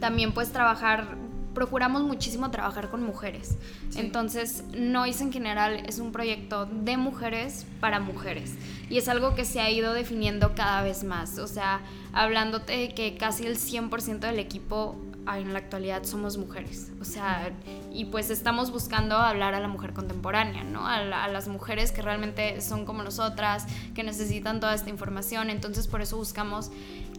[0.00, 1.23] También pues trabajar
[1.54, 3.56] procuramos muchísimo trabajar con mujeres.
[3.96, 8.54] Entonces, Noise en general es un proyecto de mujeres para mujeres.
[8.90, 11.38] Y es algo que se ha ido definiendo cada vez más.
[11.38, 11.80] O sea,
[12.12, 16.90] hablándote de que casi el 100% del equipo en la actualidad somos mujeres.
[17.00, 17.50] O sea,
[17.92, 20.86] y pues estamos buscando hablar a la mujer contemporánea, ¿no?
[20.86, 25.50] A, a, las mujeres que realmente son como nosotras, que necesitan toda esta información.
[25.50, 26.70] Entonces, por eso buscamos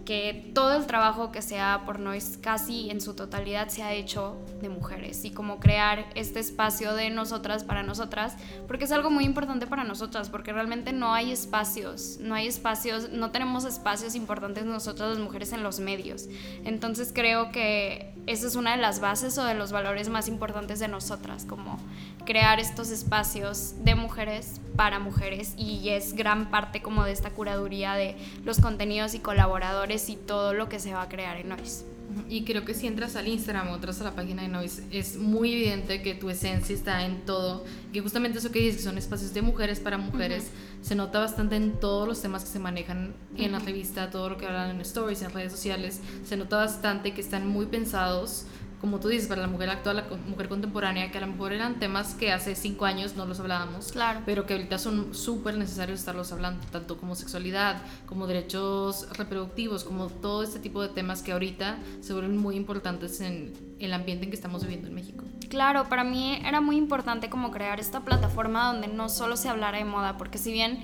[0.05, 4.37] que todo el trabajo que sea por Noise casi en su totalidad se ha hecho
[4.61, 8.35] de mujeres y como crear este espacio de nosotras para nosotras,
[8.67, 13.09] porque es algo muy importante para nosotras, porque realmente no hay espacios, no hay espacios,
[13.11, 16.27] no tenemos espacios importantes nosotras las mujeres en los medios.
[16.63, 20.79] Entonces creo que esa es una de las bases o de los valores más importantes
[20.79, 21.79] de nosotras, como
[22.25, 27.93] crear estos espacios de mujeres para mujeres y es gran parte como de esta curaduría
[27.93, 31.85] de los contenidos y colaboradores y todo lo que se va a crear en Noise.
[32.29, 35.17] Y creo que si entras al Instagram o entras a la página de Noise, es
[35.17, 37.65] muy evidente que tu esencia está en todo.
[37.91, 40.49] Que justamente eso que dices, que son espacios de mujeres para mujeres,
[40.81, 44.37] se nota bastante en todos los temas que se manejan en la revista, todo lo
[44.37, 45.99] que hablan en stories, en redes sociales.
[46.23, 48.45] Se nota bastante que están muy pensados
[48.85, 51.79] como tú dices, para la mujer actual, la mujer contemporánea, que a lo mejor eran
[51.79, 54.21] temas que hace cinco años no los hablábamos, claro.
[54.27, 60.09] pero que ahorita son súper necesarios estarlos hablando, tanto como sexualidad, como derechos reproductivos, como
[60.09, 64.29] todo este tipo de temas que ahorita se vuelven muy importantes en el ambiente en
[64.29, 65.23] que estamos viviendo en México.
[65.49, 69.79] Claro, para mí era muy importante como crear esta plataforma donde no solo se hablara
[69.79, 70.77] de moda, porque si bien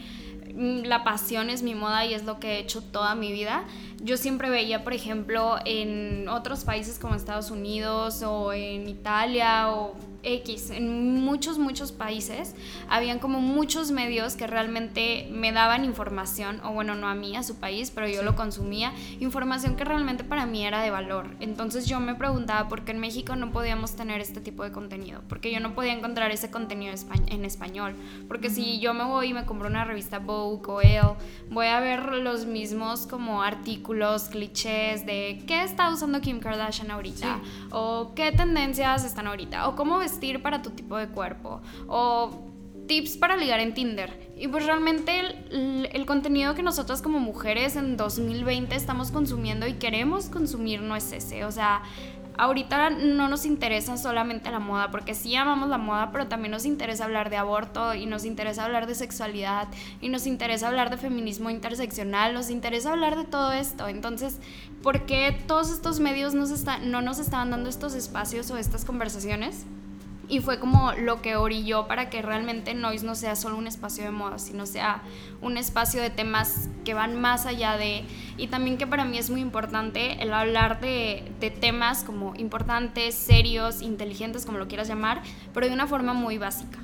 [0.55, 3.63] la pasión es mi moda y es lo que he hecho toda mi vida,
[3.99, 9.95] yo siempre veía, por ejemplo, en otros países como Estados Unidos o en Italia o
[10.23, 12.55] X, en muchos, muchos países,
[12.89, 17.43] habían como muchos medios que realmente me daban información, o bueno, no a mí, a
[17.43, 21.27] su país, pero yo lo consumía, información que realmente para mí era de valor.
[21.39, 25.21] Entonces yo me preguntaba por qué en México no podíamos tener este tipo de contenido,
[25.27, 26.93] porque yo no podía encontrar ese contenido
[27.27, 27.95] en español,
[28.27, 31.15] porque si yo me voy y me compro una revista Vogue o Elle,
[31.49, 37.39] voy a ver los mismos como artículos, clichés de qué está usando Kim Kardashian ahorita,
[37.71, 42.31] o qué tendencias están ahorita, o cómo vestir para tu tipo de cuerpo o
[42.87, 44.31] tips para ligar en Tinder.
[44.37, 49.73] Y pues realmente el, el, contenido que nosotras como mujeres en 2020 estamos consumiendo y
[49.73, 51.45] queremos consumir no es ese.
[51.45, 51.83] O sea,
[52.37, 56.65] ahorita no nos interesa solamente la moda, porque sí amamos la moda, pero también nos
[56.65, 59.67] interesa hablar de aborto y nos interesa hablar de sexualidad
[60.01, 63.87] y nos interesa hablar de feminismo interseccional, nos interesa hablar de todo esto.
[63.87, 64.39] Entonces,
[64.81, 66.51] ¿por qué todos estos medios nos
[66.83, 69.65] no nos estaban dando estos espacios o estas conversaciones?
[70.31, 74.05] Y fue como lo que orilló para que realmente Noise no sea solo un espacio
[74.05, 75.01] de moda, sino sea
[75.41, 78.05] un espacio de temas que van más allá de,
[78.37, 83.13] y también que para mí es muy importante el hablar de, de temas como importantes,
[83.13, 85.21] serios, inteligentes, como lo quieras llamar,
[85.53, 86.79] pero de una forma muy básica.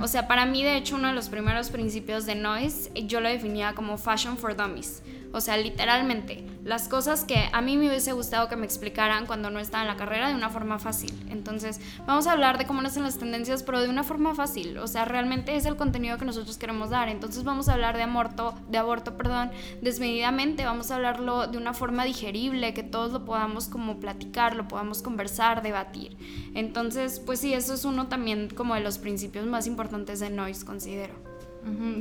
[0.00, 3.28] O sea, para mí, de hecho, uno de los primeros principios de Noise, yo lo
[3.28, 5.02] definía como Fashion for Dummies.
[5.32, 9.50] O sea, literalmente, las cosas que a mí me hubiese gustado que me explicaran cuando
[9.50, 11.12] no estaba en la carrera de una forma fácil.
[11.30, 14.78] Entonces, vamos a hablar de cómo nacen las tendencias, pero de una forma fácil.
[14.78, 17.08] O sea, realmente es el contenido que nosotros queremos dar.
[17.08, 20.64] Entonces, vamos a hablar de aborto, de aborto, perdón, desmedidamente.
[20.64, 25.02] Vamos a hablarlo de una forma digerible, que todos lo podamos como platicar, lo podamos
[25.02, 26.16] conversar, debatir.
[26.54, 30.64] Entonces, pues sí, eso es uno también como de los principios más importantes de Noise,
[30.64, 31.31] considero.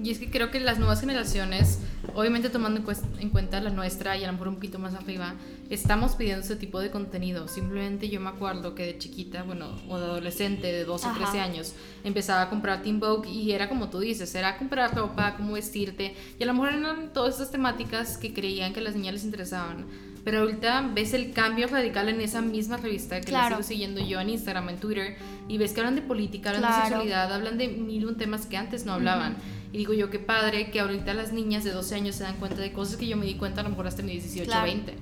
[0.03, 1.79] Y es que creo que las nuevas generaciones,
[2.15, 2.81] obviamente tomando
[3.19, 5.35] en cuenta la nuestra y a lo mejor un poquito más arriba,
[5.69, 7.47] estamos pidiendo ese tipo de contenido.
[7.47, 11.39] Simplemente yo me acuerdo que de chiquita, bueno, o de adolescente, de 12, o 13
[11.39, 15.53] años, empezaba a comprar Teen Vogue y era como tú dices, era comprar ropa, cómo
[15.53, 19.13] vestirte, y a lo mejor eran todas esas temáticas que creían que a las niñas
[19.13, 19.85] les interesaban.
[20.23, 24.19] Pero ahorita ves el cambio radical en esa misma revista que la sigo siguiendo yo
[24.19, 27.67] en Instagram, en Twitter, y ves que hablan de política, hablan de sexualidad, hablan de
[27.69, 29.35] mil un temas que antes no hablaban.
[29.73, 32.61] Y digo yo, qué padre que ahorita las niñas de 12 años se dan cuenta
[32.61, 34.93] de cosas que yo me di cuenta a lo mejor hasta mis 18, o 20.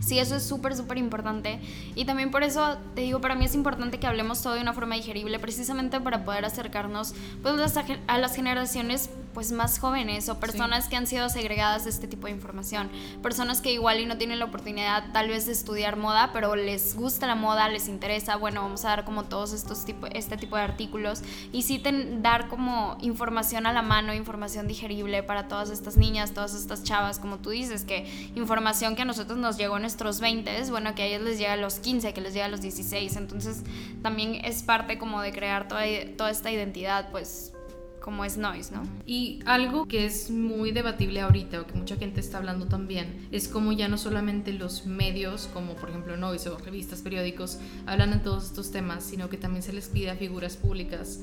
[0.00, 1.58] Sí, eso es súper, súper importante.
[1.94, 4.72] Y también por eso te digo, para mí es importante que hablemos todo de una
[4.72, 7.76] forma digerible, precisamente para poder acercarnos pues,
[8.06, 12.26] a las generaciones pues más jóvenes o personas que han sido segregadas de este tipo
[12.26, 12.88] de información,
[13.22, 16.96] personas que igual y no tienen la oportunidad tal vez de estudiar moda, pero les
[16.96, 20.56] gusta la moda, les interesa, bueno, vamos a dar como todos estos tipo, este tipo
[20.56, 21.20] de artículos.
[21.52, 21.82] Y sí
[22.22, 27.18] dar como información a la mano, información digerible para todas estas niñas, todas estas chavas,
[27.18, 31.02] como tú dices, que información que a nosotros nos llegó en nuestros 20, bueno, que
[31.02, 33.64] a ellos les llega a los 15, que les llega a los 16, entonces
[34.02, 35.82] también es parte como de crear toda,
[36.16, 37.52] toda esta identidad, pues
[38.06, 38.84] como es noise, ¿no?
[39.04, 43.48] Y algo que es muy debatible ahorita, o que mucha gente está hablando también, es
[43.48, 48.18] como ya no solamente los medios, como por ejemplo noise o revistas, periódicos, hablan de
[48.18, 51.18] todos estos temas, sino que también se les pide a figuras públicas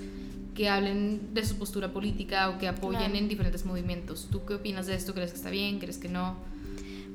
[0.56, 4.28] que hablen de su postura política o que apoyen en diferentes movimientos.
[4.30, 5.14] ¿Tú qué opinas de esto?
[5.14, 5.80] ¿Crees que está bien?
[5.80, 6.36] ¿Crees que no?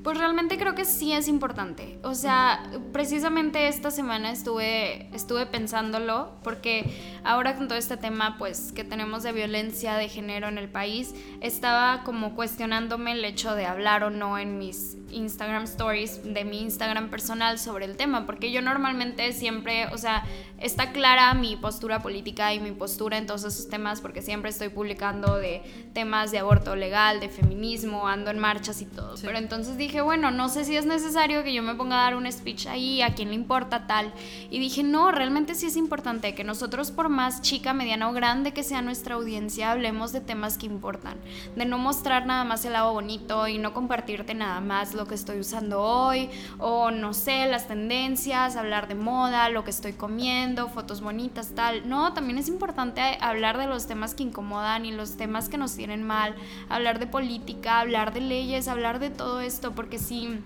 [0.08, 1.98] Pues realmente creo que sí es importante.
[2.02, 2.62] O sea,
[2.94, 6.90] precisamente esta semana estuve, estuve pensándolo porque
[7.24, 11.14] ahora con todo este tema pues que tenemos de violencia de género en el país,
[11.42, 16.60] estaba como cuestionándome el hecho de hablar o no en mis Instagram stories de mi
[16.60, 20.24] Instagram personal sobre el tema, porque yo normalmente siempre, o sea,
[20.58, 24.68] está clara mi postura política y mi postura en todos esos temas, porque siempre estoy
[24.68, 25.62] publicando de
[25.94, 29.14] temas de aborto legal, de feminismo, ando en marchas y todo.
[29.20, 32.16] Pero entonces dije, bueno, no sé si es necesario que yo me ponga a dar
[32.16, 34.12] un speech ahí, a quién le importa tal.
[34.50, 38.52] Y dije, no, realmente sí es importante que nosotros, por más chica, mediana o grande
[38.52, 41.16] que sea nuestra audiencia, hablemos de temas que importan,
[41.56, 45.14] de no mostrar nada más el lado bonito y no compartirte nada más lo que
[45.14, 50.68] estoy usando hoy, o no sé, las tendencias, hablar de moda, lo que estoy comiendo,
[50.68, 51.88] fotos bonitas, tal.
[51.88, 55.74] No, también es importante hablar de los temas que incomodan y los temas que nos
[55.74, 56.34] tienen mal,
[56.68, 60.40] hablar de política, hablar de leyes, hablar de todo esto, porque si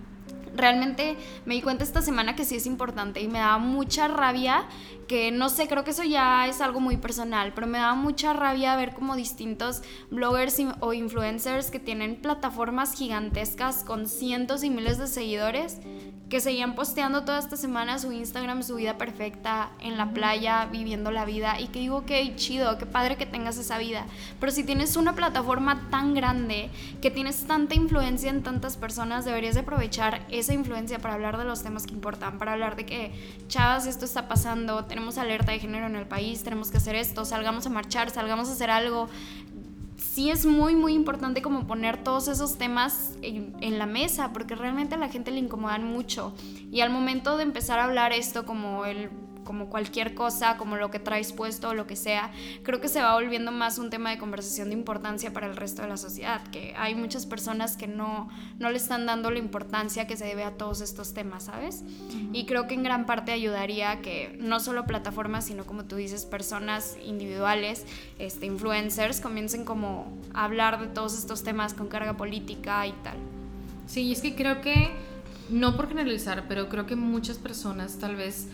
[0.55, 1.17] realmente
[1.47, 4.67] me di cuenta esta semana que sí es importante y me da mucha rabia
[5.09, 8.35] que no sé, creo que eso ya es algo muy personal, pero me da mucha
[8.35, 14.99] rabia ver como distintos bloggers o influencers que tienen plataformas gigantescas con cientos y miles
[14.99, 15.79] de seguidores
[16.33, 21.11] que seguían posteando toda esta semana su Instagram, su vida perfecta, en la playa, viviendo
[21.11, 24.07] la vida, y que digo, que chido, qué padre que tengas esa vida.
[24.41, 26.71] Pero si tienes una plataforma tan grande,
[27.03, 31.45] que tienes tanta influencia en tantas personas, deberías de aprovechar esa influencia para hablar de
[31.45, 33.13] los temas que importan, para hablar de que,
[33.49, 37.27] chavas, esto está pasando, tenemos alerta de género en el país, tenemos que hacer esto,
[37.27, 39.11] salgamos a marchar, salgamos a hacer algo,
[40.13, 44.55] sí es muy, muy importante como poner todos esos temas en, en, la mesa, porque
[44.55, 46.35] realmente a la gente le incomodan mucho.
[46.71, 49.09] Y al momento de empezar a hablar esto como el
[49.45, 53.01] como cualquier cosa, como lo que traes puesto o lo que sea, creo que se
[53.01, 56.43] va volviendo más un tema de conversación de importancia para el resto de la sociedad,
[56.49, 58.29] que hay muchas personas que no,
[58.59, 61.85] no le están dando la importancia que se debe a todos estos temas, ¿sabes?
[62.33, 66.25] Y creo que en gran parte ayudaría que no solo plataformas, sino como tú dices,
[66.25, 67.87] personas individuales,
[68.19, 73.17] este, influencers, comiencen como a hablar de todos estos temas con carga política y tal.
[73.87, 74.91] Sí, es que creo que
[75.51, 78.49] no por generalizar, pero creo que muchas personas tal vez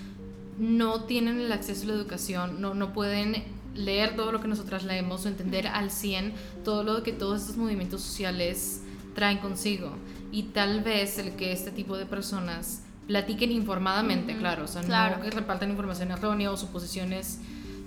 [0.59, 3.45] no tienen el acceso a la educación, no, no pueden
[3.75, 6.33] leer todo lo que nosotras leemos o entender al 100
[6.65, 8.83] todo lo que todos estos movimientos sociales
[9.15, 9.93] traen consigo.
[10.33, 15.23] Y tal vez el que este tipo de personas platiquen informadamente, claro, o sea, no
[15.23, 17.39] que repartan información errónea o suposiciones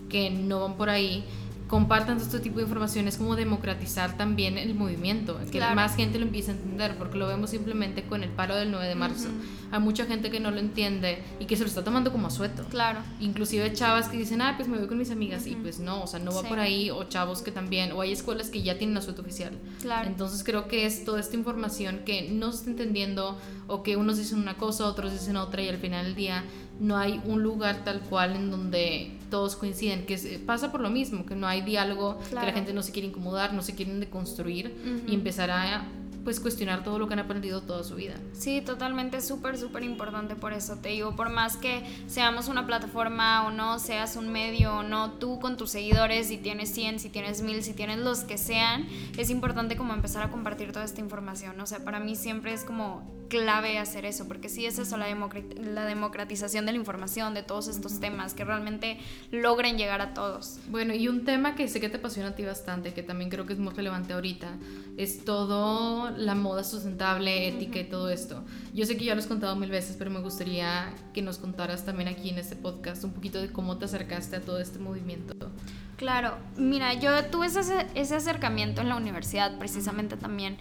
[0.10, 1.24] que no van por ahí,
[1.72, 6.26] compartan este tipo de información es como democratizar también el movimiento, que más gente lo
[6.26, 9.30] empiece a entender, porque lo vemos simplemente con el paro del 9 de marzo.
[9.72, 12.66] Hay mucha gente que no lo entiende y que se lo está tomando como asueto.
[12.70, 13.00] Claro.
[13.22, 16.08] Inclusive chavas que dicen, ah, pues me voy con mis amigas, y pues no, o
[16.08, 18.98] sea, no va por ahí, o chavos que también, o hay escuelas que ya tienen
[18.98, 19.58] asueto oficial.
[19.80, 20.10] Claro.
[20.10, 24.18] Entonces creo que es toda esta información que no se está entendiendo, o que unos
[24.18, 26.44] dicen una cosa, otros dicen otra, y al final del día
[26.82, 31.26] no hay un lugar tal cual en donde todos coinciden, que pasa por lo mismo,
[31.26, 35.04] que no hay diálogo, que la gente no se quiere incomodar, no se quieren deconstruir
[35.08, 35.88] y empezar a
[36.24, 38.14] pues cuestionar todo lo que han aprendido toda su vida.
[38.34, 40.78] Sí, totalmente, súper, súper importante por eso.
[40.78, 45.14] Te digo, por más que seamos una plataforma o no, seas un medio o no,
[45.14, 48.88] tú con tus seguidores, si tienes 100, si tienes 1000, si tienes los que sean,
[49.18, 51.60] es importante como empezar a compartir toda esta información.
[51.60, 55.08] O sea, para mí siempre es como clave hacer eso, porque sí es eso, la,
[55.08, 59.00] la democratización de la información, de todos estos temas, que realmente
[59.32, 60.60] logren llegar a todos.
[60.70, 63.46] Bueno, y un tema que sé que te apasiona a ti bastante, que también creo
[63.46, 64.58] que es muy relevante ahorita,
[64.98, 68.44] es todo la moda sustentable, ética y todo esto.
[68.74, 71.86] Yo sé que ya lo has contado mil veces, pero me gustaría que nos contaras
[71.86, 75.34] también aquí en este podcast un poquito de cómo te acercaste a todo este movimiento.
[76.02, 77.62] Claro, mira, yo tuve ese,
[77.94, 80.58] ese, acercamiento en la universidad precisamente también,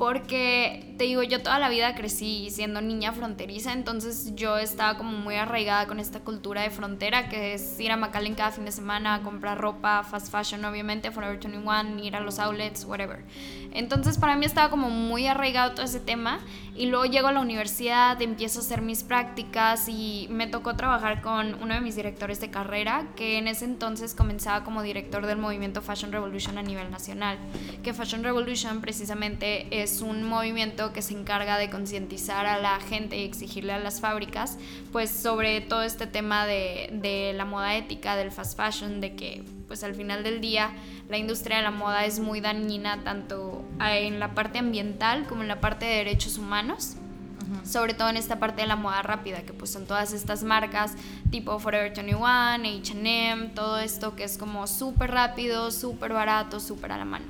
[0.00, 5.12] porque te digo, yo toda la vida crecí siendo niña fronteriza, entonces yo estaba como
[5.12, 8.72] muy arraigada con esta cultura de frontera, que es ir a McAllen cada fin de
[8.72, 13.26] semana a comprar ropa, fast fashion obviamente, Forever 21, ir a los outlets, whatever.
[13.72, 16.40] Entonces para mí estaba como muy arraigado todo ese tema
[16.74, 21.20] y luego llego a la universidad, empiezo a hacer mis prácticas y me tocó trabajar
[21.20, 25.36] con uno de mis directores de carrera, que en ese entonces comenzaba como director del
[25.36, 27.36] movimiento Fashion Revolution a nivel nacional,
[27.82, 33.18] que Fashion Revolution precisamente es un movimiento que se encarga de concientizar a la gente
[33.18, 34.58] y exigirle a las fábricas
[34.92, 39.42] pues sobre todo este tema de, de la moda ética, del fast fashion, de que
[39.66, 40.70] pues al final del día
[41.08, 45.48] la industria de la moda es muy dañina tanto en la parte ambiental como en
[45.48, 46.96] la parte de derechos humanos
[47.64, 50.94] sobre todo en esta parte de la moda rápida, que pues son todas estas marcas
[51.30, 56.98] tipo Forever 21, H&M, todo esto que es como súper rápido, súper barato, súper a
[56.98, 57.26] la mano.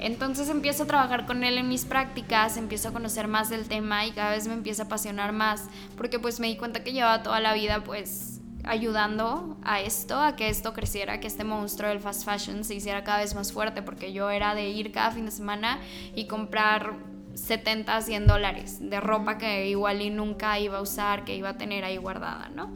[0.00, 4.06] Entonces empiezo a trabajar con él en mis prácticas, empiezo a conocer más del tema
[4.06, 7.22] y cada vez me empieza a apasionar más, porque pues me di cuenta que llevaba
[7.22, 12.00] toda la vida pues ayudando a esto, a que esto creciera, que este monstruo del
[12.00, 15.26] fast fashion se hiciera cada vez más fuerte, porque yo era de ir cada fin
[15.26, 15.78] de semana
[16.14, 16.94] y comprar
[17.34, 21.58] 70, 100 dólares de ropa que igual y nunca iba a usar, que iba a
[21.58, 22.72] tener ahí guardada, ¿no?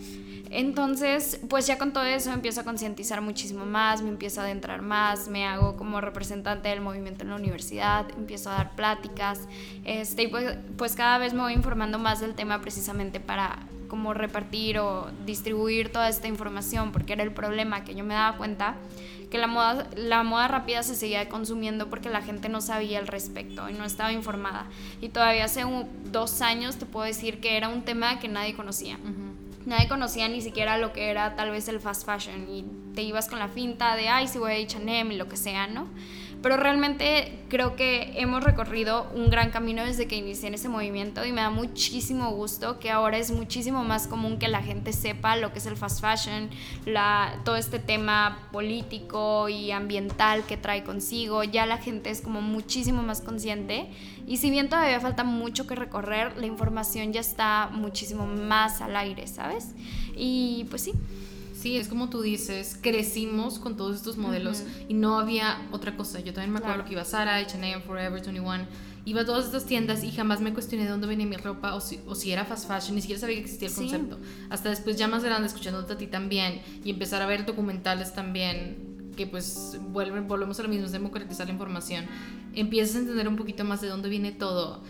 [0.51, 4.83] Entonces, pues ya con todo eso empiezo a concientizar muchísimo más, me empiezo a adentrar
[4.83, 9.49] más, me hago como representante del movimiento en la universidad, empiezo a dar pláticas,
[9.85, 13.59] este, y pues, pues cada vez me voy informando más del tema precisamente para
[13.95, 18.37] como repartir o distribuir toda esta información, porque era el problema que yo me daba
[18.37, 18.75] cuenta
[19.31, 23.07] que la moda, la moda rápida se seguía consumiendo porque la gente no sabía al
[23.07, 24.67] respecto y no estaba informada.
[25.01, 25.63] Y todavía hace
[26.11, 28.99] dos años te puedo decir que era un tema que nadie conocía.
[29.65, 32.65] Nadie conocía ni siquiera lo que era tal vez el fast fashion y
[32.97, 35.69] te ibas con la finta de, ay, si voy a H&M y lo que sea,
[35.69, 35.87] ¿no?
[36.45, 41.25] Pero realmente creo que hemos recorrido un gran camino desde que inicié en ese movimiento
[41.25, 45.37] y me da muchísimo gusto que ahora es muchísimo más común que la gente sepa
[45.37, 46.51] lo que es el fast fashion,
[46.85, 51.45] la, todo este tema político y ambiental que trae consigo.
[51.45, 53.89] Ya la gente es como muchísimo más consciente
[54.27, 58.97] y si bien todavía falta mucho que recorrer, la información ya está muchísimo más al
[58.97, 59.75] aire, ¿sabes?
[60.15, 60.93] Y pues sí.
[61.65, 66.21] Sí, es como tú dices, crecimos con todos estos modelos y no había otra cosa.
[66.21, 68.67] Yo también me acuerdo que iba a Zara, H&M, Forever 21,
[69.07, 71.81] iba a todas estas tiendas y jamás me cuestioné de dónde venía mi ropa o
[71.81, 74.19] si, o si era fast fashion, ni siquiera sabía que existía el concepto.
[74.51, 79.13] Hasta después ya más grande, escuchándote a ti también y empezar a ver documentales también
[79.17, 82.05] que pues vuelven, volvemos a lo mismo, es democratizar la información.
[82.55, 84.83] Empiezas a entender un poquito más de dónde viene todo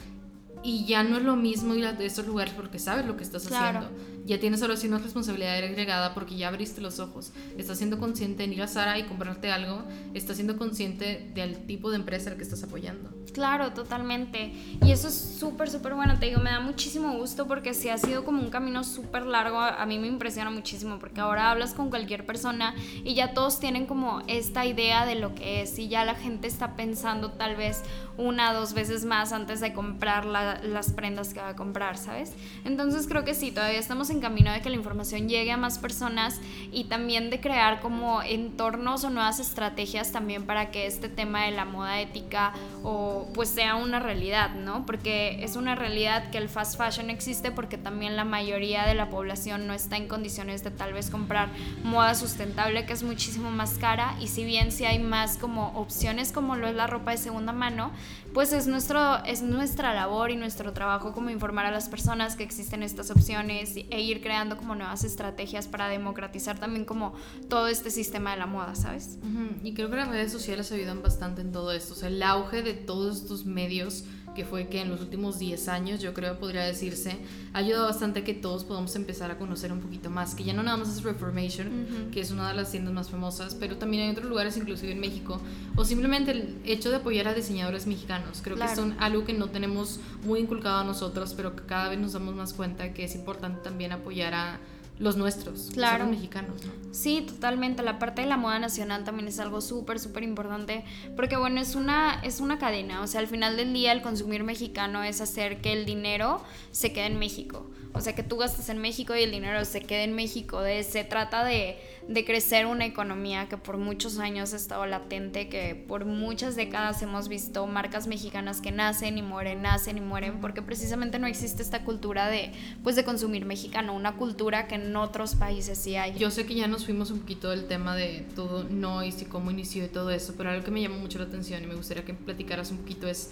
[0.64, 3.46] y ya no es lo mismo ir a estos lugares porque sabes lo que estás
[3.46, 3.90] haciendo.
[4.24, 7.32] Ya tienes ahora sí una responsabilidad agregada porque ya abriste los ojos.
[7.58, 9.82] Estás siendo consciente en ir a Sara y comprarte algo,
[10.14, 13.10] estás siendo consciente del tipo de empresa al que estás apoyando.
[13.34, 14.52] Claro, totalmente.
[14.84, 16.18] Y eso es súper, súper bueno.
[16.18, 19.58] Te digo, me da muchísimo gusto porque sí ha sido como un camino súper largo.
[19.60, 23.86] A mí me impresiona muchísimo porque ahora hablas con cualquier persona y ya todos tienen
[23.86, 27.82] como esta idea de lo que es y ya la gente está pensando tal vez
[28.16, 32.32] una dos veces más antes de comprar las prendas que va a comprar, ¿sabes?
[32.64, 35.78] Entonces creo que sí, todavía estamos en camino de que la información llegue a más
[35.78, 36.40] personas
[36.72, 41.50] y también de crear como entornos o nuevas estrategias también para que este tema de
[41.50, 42.52] la moda ética
[42.82, 44.86] o pues sea una realidad, ¿no?
[44.86, 49.10] Porque es una realidad que el fast fashion existe porque también la mayoría de la
[49.10, 51.48] población no está en condiciones de tal vez comprar
[51.82, 56.32] moda sustentable que es muchísimo más cara y si bien si hay más como opciones
[56.32, 57.90] como lo es la ropa de segunda mano,
[58.32, 62.42] pues es, nuestro, es nuestra labor y nuestro trabajo como informar a las personas que
[62.42, 67.14] existen estas opciones e ir creando como nuevas estrategias para democratizar también como
[67.48, 69.18] todo este sistema de la moda, ¿sabes?
[69.62, 72.62] Y creo que las redes sociales ayudan bastante en todo esto, o sea, el auge
[72.62, 74.04] de todos estos medios
[74.34, 77.18] que fue que en los últimos 10 años, yo creo podría decirse,
[77.52, 80.52] ha ayudado bastante a que todos podamos empezar a conocer un poquito más, que ya
[80.52, 84.04] no nada más es Reformation, que es una de las tiendas más famosas, pero también
[84.04, 85.40] hay otros lugares, inclusive en México,
[85.76, 89.48] o simplemente el hecho de apoyar a diseñadores mexicanos, creo que son algo que no
[89.48, 93.14] tenemos muy inculcado a nosotros, pero que cada vez nos damos más cuenta que es
[93.14, 94.60] importante también apoyar a
[94.98, 96.04] los nuestros, claro.
[96.04, 96.62] los mexicanos.
[96.92, 97.82] Sí, totalmente.
[97.82, 100.84] La parte de la moda nacional también es algo súper, súper importante,
[101.16, 104.44] porque bueno, es una, es una cadena, o sea, al final del día el consumir
[104.44, 107.66] mexicano es hacer que el dinero se quede en México.
[107.94, 110.60] O sea, que tú gastas en México y el dinero se quede en México.
[110.60, 111.78] De, se trata de,
[112.08, 117.00] de crecer una economía que por muchos años ha estado latente, que por muchas décadas
[117.02, 121.62] hemos visto marcas mexicanas que nacen y mueren, nacen y mueren, porque precisamente no existe
[121.62, 122.52] esta cultura de,
[122.82, 126.14] pues, de consumir mexicano, una cultura que en otros países sí hay.
[126.18, 129.50] Yo sé que ya nos fuimos un poquito del tema de todo Noise y cómo
[129.50, 132.04] inició y todo eso, pero algo que me llamó mucho la atención y me gustaría
[132.04, 133.30] que platicaras un poquito es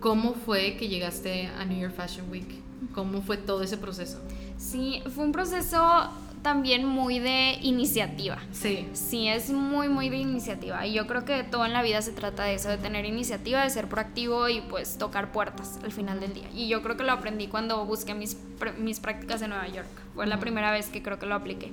[0.00, 2.48] cómo fue que llegaste a New York Fashion Week.
[2.94, 4.18] ¿Cómo fue todo ese proceso?
[4.56, 6.10] Sí, fue un proceso
[6.42, 8.38] también muy de iniciativa.
[8.52, 8.88] Sí.
[8.92, 10.86] Sí, es muy, muy de iniciativa.
[10.86, 13.62] Y yo creo que todo en la vida se trata de eso, de tener iniciativa,
[13.62, 16.48] de ser proactivo y pues tocar puertas al final del día.
[16.54, 18.36] Y yo creo que lo aprendí cuando busqué mis,
[18.78, 19.88] mis prácticas en Nueva York.
[20.14, 21.72] Fue la primera vez que creo que lo apliqué.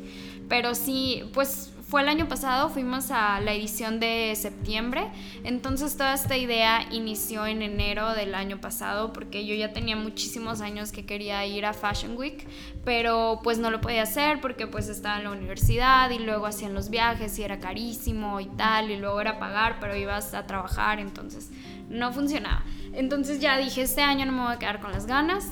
[0.50, 5.08] Pero sí, pues fue el año pasado, fuimos a la edición de septiembre,
[5.44, 10.62] entonces toda esta idea inició en enero del año pasado porque yo ya tenía muchísimos
[10.62, 12.48] años que quería ir a Fashion Week,
[12.84, 16.74] pero pues no lo podía hacer porque pues estaba en la universidad y luego hacían
[16.74, 21.00] los viajes y era carísimo y tal, y luego era pagar, pero ibas a trabajar,
[21.00, 21.52] entonces
[21.90, 22.64] no funcionaba.
[22.94, 25.52] Entonces ya dije, este año no me voy a quedar con las ganas,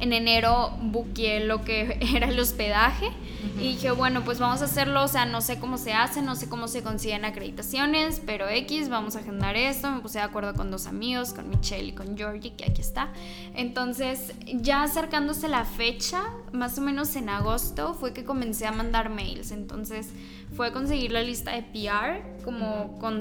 [0.00, 3.10] en enero buqueé lo que era el hospedaje
[3.56, 6.36] y dije, bueno, pues vamos a hacerlo, o sea, no sé cómo se hace, no
[6.36, 10.54] sé cómo se consiguen acreditaciones, pero X, vamos a agendar esto, me puse de acuerdo
[10.54, 13.12] con dos amigos, con Michelle y con Georgie, que aquí está.
[13.54, 16.22] Entonces, ya acercándose la fecha,
[16.52, 20.12] más o menos en agosto, fue que comencé a mandar mails, entonces
[20.56, 23.20] fue conseguir la lista de PR, como con,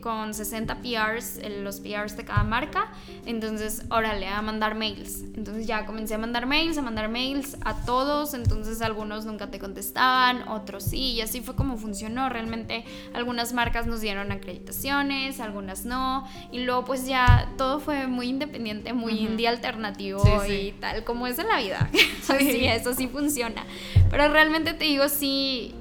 [0.00, 2.92] con 60 PRs, los PRs de cada marca.
[3.26, 5.24] Entonces, órale, a mandar mails.
[5.34, 8.34] Entonces ya comencé a mandar mails, a mandar mails a todos.
[8.34, 11.14] Entonces algunos nunca te contestaban, otros sí.
[11.14, 12.28] Y así fue como funcionó.
[12.28, 16.26] Realmente algunas marcas nos dieron acreditaciones, algunas no.
[16.52, 21.38] Y luego pues ya todo fue muy independiente, muy indie alternativo y tal, como es
[21.38, 21.90] en la vida.
[22.22, 23.64] sí, eso sí funciona.
[24.10, 25.74] Pero realmente te digo, sí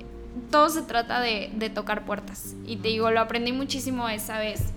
[0.52, 2.56] todo se trata de, de, tocar puertas.
[2.66, 4.72] Y te digo, lo aprendí muchísimo esa vez,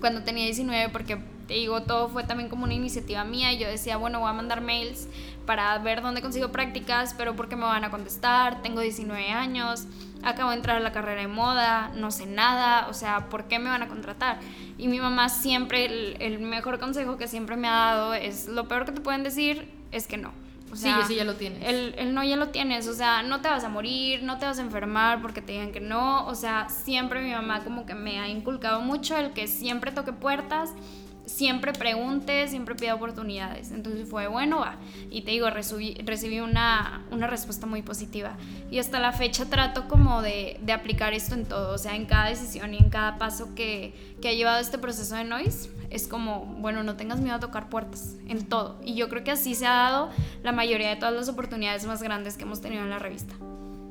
[0.00, 3.52] cuando tenía 19, porque te digo, todo fue también como una iniciativa mía.
[3.52, 5.08] Y yo decía, bueno, voy a mandar mails
[5.46, 8.62] para ver dónde consigo prácticas, pero ¿por qué me van a contestar?
[8.62, 9.86] Tengo 19 años,
[10.24, 13.60] acabo de entrar a la carrera de moda, no sé nada, o sea, ¿por qué
[13.60, 14.40] me van a contratar?
[14.76, 18.66] Y mi mamá siempre, el, el mejor consejo que siempre me ha dado es, lo
[18.66, 20.32] peor que te pueden decir es que no
[20.76, 21.62] sí, sí, ya lo tienes.
[21.66, 24.58] El, no ya lo tienes, o sea, no te vas a morir, no te vas
[24.58, 28.18] a enfermar porque te digan que no, o sea, siempre mi mamá como que me
[28.18, 30.74] ha inculcado mucho el que siempre toque puertas,
[31.26, 33.72] siempre pregunte, siempre pida oportunidades.
[33.72, 34.76] Entonces fue, bueno, va.
[35.10, 38.36] Y te digo, recibí, recibí una, una, respuesta muy positiva.
[38.70, 42.06] Y hasta la fecha trato como de, de, aplicar esto en todo, o sea, en
[42.06, 45.70] cada decisión y en cada paso que, que ha llevado este proceso de Noise.
[45.90, 48.80] Es como, bueno, no tengas miedo a tocar puertas, en todo.
[48.84, 50.10] Y yo creo que así se ha dado
[50.42, 53.34] la mayoría de todas las oportunidades más grandes que hemos tenido en la revista.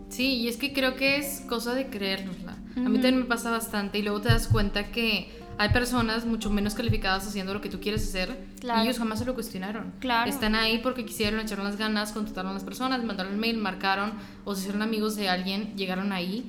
[0.09, 2.55] Sí, y es que creo que es cosa de creérnosla.
[2.77, 6.49] A mí también me pasa bastante y luego te das cuenta que hay personas mucho
[6.49, 9.93] menos calificadas haciendo lo que tú quieres hacer y ellos jamás se lo cuestionaron.
[9.99, 10.29] Claro.
[10.29, 14.13] Están ahí porque quisieron, echaron las ganas, contactaron a las personas, mandaron el mail, marcaron
[14.43, 16.45] o se hicieron amigos de alguien, llegaron ahí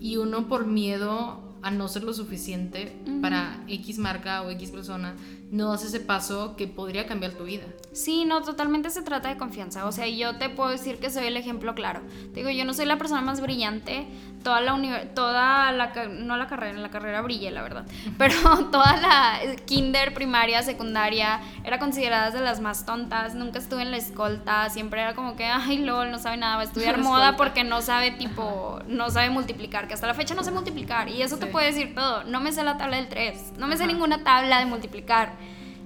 [0.00, 5.14] y uno por miedo a no ser lo suficiente para X marca o X persona,
[5.50, 7.64] no hace ese paso que podría cambiar tu vida.
[7.92, 9.86] Sí, no, totalmente se trata de confianza.
[9.86, 12.02] O sea, yo te puedo decir que soy el ejemplo claro.
[12.34, 14.06] digo, yo no soy la persona más brillante.
[14.42, 17.86] Toda la, toda la, no la carrera, en la carrera brillé, la verdad.
[18.18, 18.34] Pero
[18.70, 23.34] toda la kinder, primaria, secundaria, era considerada de las más tontas.
[23.34, 24.68] Nunca estuve en la escolta.
[24.70, 26.56] Siempre era como que, ay, lol, no sabe nada.
[26.56, 29.88] Va a estudiar moda porque no sabe, tipo, no sabe multiplicar.
[29.88, 31.08] Que hasta la fecha no sé multiplicar.
[31.08, 32.24] Y eso te puede decir todo.
[32.24, 33.54] No me sé la tabla del 3.
[33.58, 35.37] No me sé ninguna tabla de multiplicar.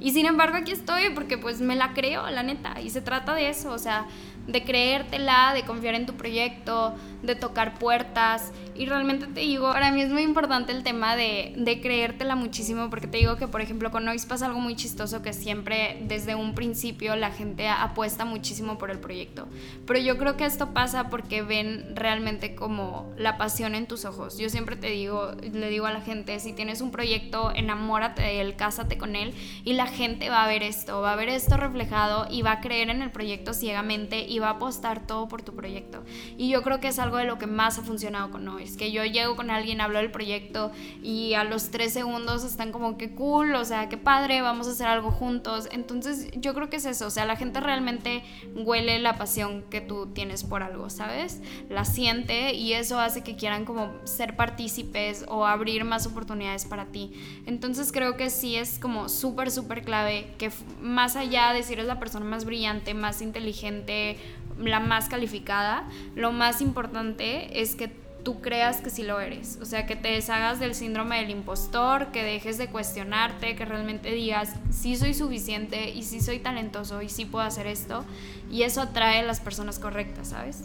[0.02, 2.80] Y sin embargo aquí estoy porque pues me la creo, la neta.
[2.80, 4.06] Y se trata de eso, o sea,
[4.48, 8.52] de creértela, de confiar en tu proyecto, de tocar puertas.
[8.74, 12.90] Y realmente te digo, para mí es muy importante el tema de, de creértela muchísimo,
[12.90, 16.34] porque te digo que, por ejemplo, con Noise pasa algo muy chistoso que siempre desde
[16.34, 19.46] un principio la gente apuesta muchísimo por el proyecto.
[19.86, 24.38] Pero yo creo que esto pasa porque ven realmente como la pasión en tus ojos.
[24.38, 28.40] Yo siempre te digo, le digo a la gente, si tienes un proyecto, enamórate de
[28.40, 31.56] él, cásate con él y la gente va a ver esto, va a ver esto
[31.56, 35.42] reflejado y va a creer en el proyecto ciegamente y va a apostar todo por
[35.42, 36.02] tu proyecto.
[36.36, 38.92] Y yo creo que es algo de lo que más ha funcionado con Noise, que
[38.92, 43.14] yo llego con alguien, hablo del proyecto y a los tres segundos están como que
[43.14, 45.68] cool, o sea, qué padre, vamos a hacer algo juntos.
[45.72, 48.22] Entonces yo creo que es eso, o sea, la gente realmente
[48.54, 51.40] huele la pasión que tú tienes por algo, ¿sabes?
[51.68, 56.86] La siente y eso hace que quieran como ser partícipes o abrir más oportunidades para
[56.86, 57.12] ti.
[57.46, 60.50] Entonces creo que sí es como súper, súper clave que
[60.80, 64.18] más allá de si eres la persona más brillante, más inteligente,
[64.62, 65.84] la más calificada,
[66.14, 67.88] lo más importante es que
[68.22, 69.58] tú creas que sí lo eres.
[69.60, 74.12] O sea, que te deshagas del síndrome del impostor, que dejes de cuestionarte, que realmente
[74.12, 78.04] digas, sí soy suficiente y sí soy talentoso y sí puedo hacer esto.
[78.50, 80.64] Y eso atrae a las personas correctas, ¿sabes?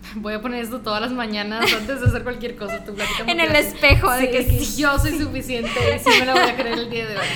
[0.16, 2.84] Voy a poner esto todas las mañanas antes de hacer cualquier cosa.
[3.26, 4.80] en el espejo de que, sí.
[4.80, 7.26] yo soy suficiente y sí me lo voy a creer el día de hoy.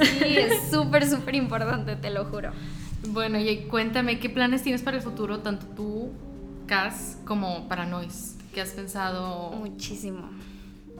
[0.00, 2.52] Sí, es súper, súper importante, te lo juro.
[3.08, 6.10] Bueno, y cuéntame, ¿qué planes tienes para el futuro, tanto tú,
[6.66, 8.36] Cas, como para Noise?
[8.54, 9.50] ¿Qué has pensado?
[9.52, 10.30] Muchísimo.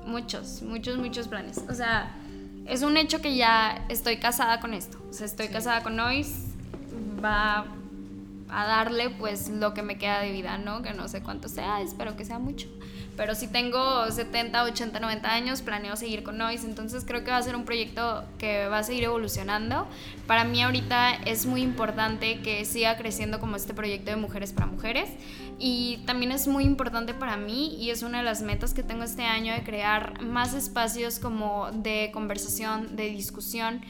[0.07, 1.59] Muchos, muchos, muchos planes.
[1.69, 2.17] O sea,
[2.67, 4.99] es un hecho que ya estoy casada con esto.
[5.11, 6.49] O sea, estoy casada con Noise.
[7.23, 7.67] Va
[8.49, 10.83] a darle pues lo que me queda de vida, ¿no?
[10.83, 12.69] Que no sé cuánto sea, espero que sea mucho.
[13.17, 17.37] Pero si tengo 70, 80, 90 años, planeo seguir con Noise, entonces creo que va
[17.37, 19.87] a ser un proyecto que va a seguir evolucionando.
[20.27, 24.67] Para mí ahorita es muy importante que siga creciendo como este proyecto de Mujeres para
[24.67, 25.11] Mujeres
[25.59, 29.05] y también es muy importante para mí y es una de las metas que tengo
[29.05, 33.83] este año de crear más espacios como de conversación, de discusión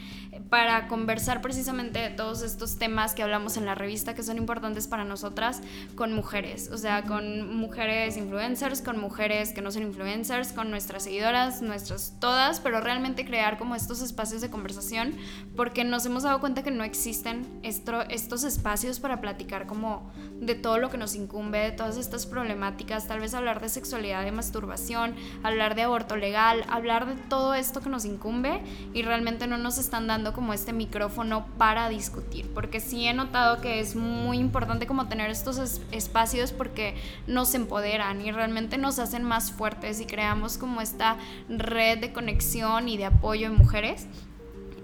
[0.49, 4.87] para conversar precisamente de todos estos temas que hablamos en la revista que son importantes
[4.87, 5.61] para nosotras
[5.95, 11.05] con mujeres, o sea, con mujeres influencers, con mujeres que no son influencers, con nuestras
[11.05, 15.15] seguidoras, nuestras todas, pero realmente crear como estos espacios de conversación
[15.57, 20.11] porque nos hemos dado cuenta que no existen estos espacios para platicar como
[20.41, 24.25] de todo lo que nos incumbe, de todas estas problemáticas, tal vez hablar de sexualidad,
[24.25, 28.63] de masturbación, hablar de aborto legal, hablar de todo esto que nos incumbe
[28.95, 33.61] y realmente no nos están dando como este micrófono para discutir, porque sí he notado
[33.61, 36.95] que es muy importante como tener estos espacios porque
[37.27, 41.17] nos empoderan y realmente nos hacen más fuertes y creamos como esta
[41.49, 44.07] red de conexión y de apoyo en mujeres.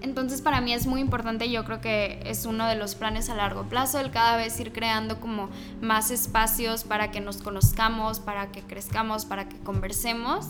[0.03, 3.35] Entonces para mí es muy importante, yo creo que es uno de los planes a
[3.35, 5.49] largo plazo, el cada vez ir creando como
[5.81, 10.47] más espacios para que nos conozcamos, para que crezcamos, para que conversemos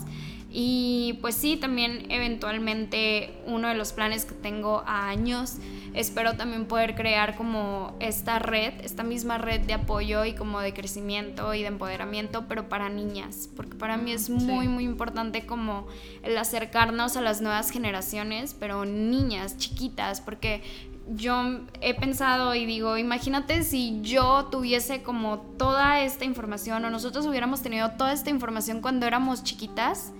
[0.59, 5.57] y pues sí, también eventualmente uno de los planes que tengo a años,
[5.93, 10.73] espero también poder crear como esta red, esta misma red de apoyo y como de
[10.73, 15.85] crecimiento y de empoderamiento, pero para niñas, porque para mí es muy, muy importante como
[16.23, 20.63] el acercarnos a las nuevas generaciones, pero niñas, chiquitas, porque
[21.07, 27.27] yo he pensado y digo, imagínate si yo tuviese como toda esta información o nosotros
[27.27, 30.13] hubiéramos tenido toda esta información cuando éramos chiquitas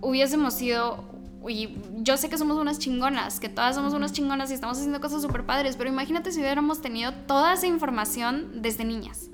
[0.00, 1.04] hubiésemos sido
[1.48, 5.00] y yo sé que somos unas chingonas, que todas somos unas chingonas y estamos haciendo
[5.00, 9.30] cosas súper padres, pero imagínate si hubiéramos tenido toda esa información desde niñas.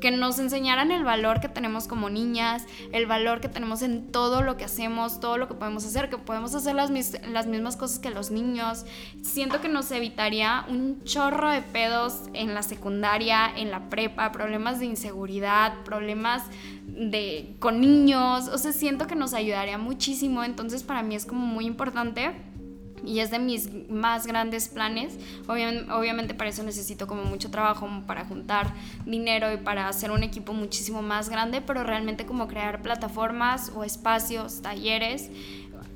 [0.00, 4.42] Que nos enseñaran el valor que tenemos como niñas, el valor que tenemos en todo
[4.42, 6.90] lo que hacemos, todo lo que podemos hacer, que podemos hacer las,
[7.28, 8.84] las mismas cosas que los niños.
[9.22, 14.78] Siento que nos evitaría un chorro de pedos en la secundaria, en la prepa, problemas
[14.78, 16.42] de inseguridad, problemas
[16.86, 21.44] de con niños, o sea, siento que nos ayudaría muchísimo, entonces para mí es como
[21.46, 22.32] muy importante
[23.06, 25.18] y es de mis más grandes planes.
[25.46, 28.72] Obviamente, obviamente, para eso necesito como mucho trabajo para juntar
[29.04, 33.84] dinero y para hacer un equipo muchísimo más grande, pero realmente como crear plataformas o
[33.84, 35.30] espacios, talleres,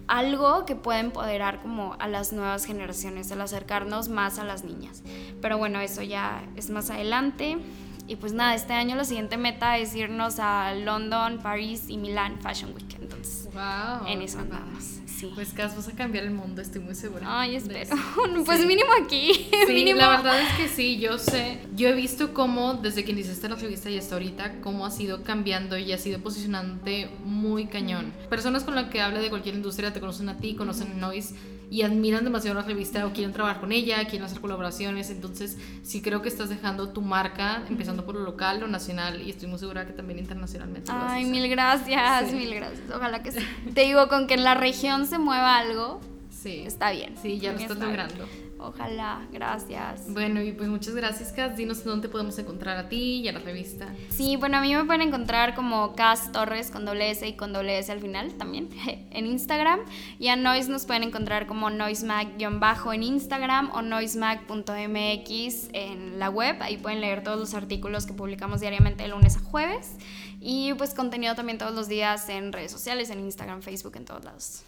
[0.06, 5.02] algo que pueda empoderar como a las nuevas generaciones, el acercarnos más a las niñas.
[5.40, 7.58] Pero bueno, eso ya es más adelante.
[8.06, 12.40] Y pues nada, este año la siguiente meta es irnos a London, París y Milán
[12.40, 12.96] Fashion Week.
[12.98, 15.00] Entonces, wow, en eso andamos.
[15.34, 17.26] Pues Cas, vas a cambiar el mundo, estoy muy segura.
[17.26, 17.96] Ay, espero.
[18.46, 19.48] pues mínimo aquí.
[19.66, 19.98] Sí, mínimo.
[19.98, 21.58] la verdad es que sí, yo sé.
[21.74, 25.22] Yo he visto cómo, desde que iniciaste la revista y hasta ahorita, cómo ha sido
[25.24, 28.12] cambiando y ha sido posicionándote muy cañón.
[28.30, 31.34] Personas con las que habla de cualquier industria te conocen a ti, conocen a Noise
[31.70, 35.10] y admiran demasiado la revista o quieren trabajar con ella, quieren hacer colaboraciones.
[35.10, 39.30] Entonces, sí creo que estás dejando tu marca, empezando por lo local, lo nacional y
[39.30, 40.90] estoy muy segura que también internacionalmente.
[40.94, 42.90] Ay, mil gracias, mil gracias.
[42.94, 43.38] Ojalá que sí.
[43.74, 46.00] Te digo, con que en la región se mueva algo,
[46.30, 46.62] sí.
[46.66, 47.14] está bien.
[47.20, 48.26] Sí, ya lo estás logrando.
[48.58, 50.12] Ojalá, gracias.
[50.12, 51.56] Bueno, y pues muchas gracias, Cas.
[51.56, 53.86] Dinos dónde podemos encontrar a ti y a la revista.
[54.10, 57.52] Sí, bueno, a mí me pueden encontrar como Cas Torres con doble S y con
[57.52, 58.68] doble S al final también
[59.10, 59.80] en Instagram.
[60.18, 66.56] Y a Noise nos pueden encontrar como noisemac-bajo en Instagram o noisemac.mx en la web.
[66.60, 69.92] Ahí pueden leer todos los artículos que publicamos diariamente de lunes a jueves.
[70.40, 74.24] Y pues contenido también todos los días en redes sociales, en Instagram, Facebook, en todos
[74.24, 74.62] lados.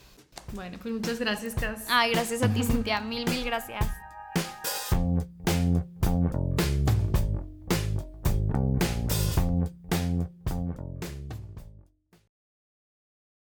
[0.52, 1.84] Bueno, pues muchas gracias, Cas.
[1.88, 3.00] Ay, gracias a ti, Cintia.
[3.00, 3.84] Mil, mil gracias.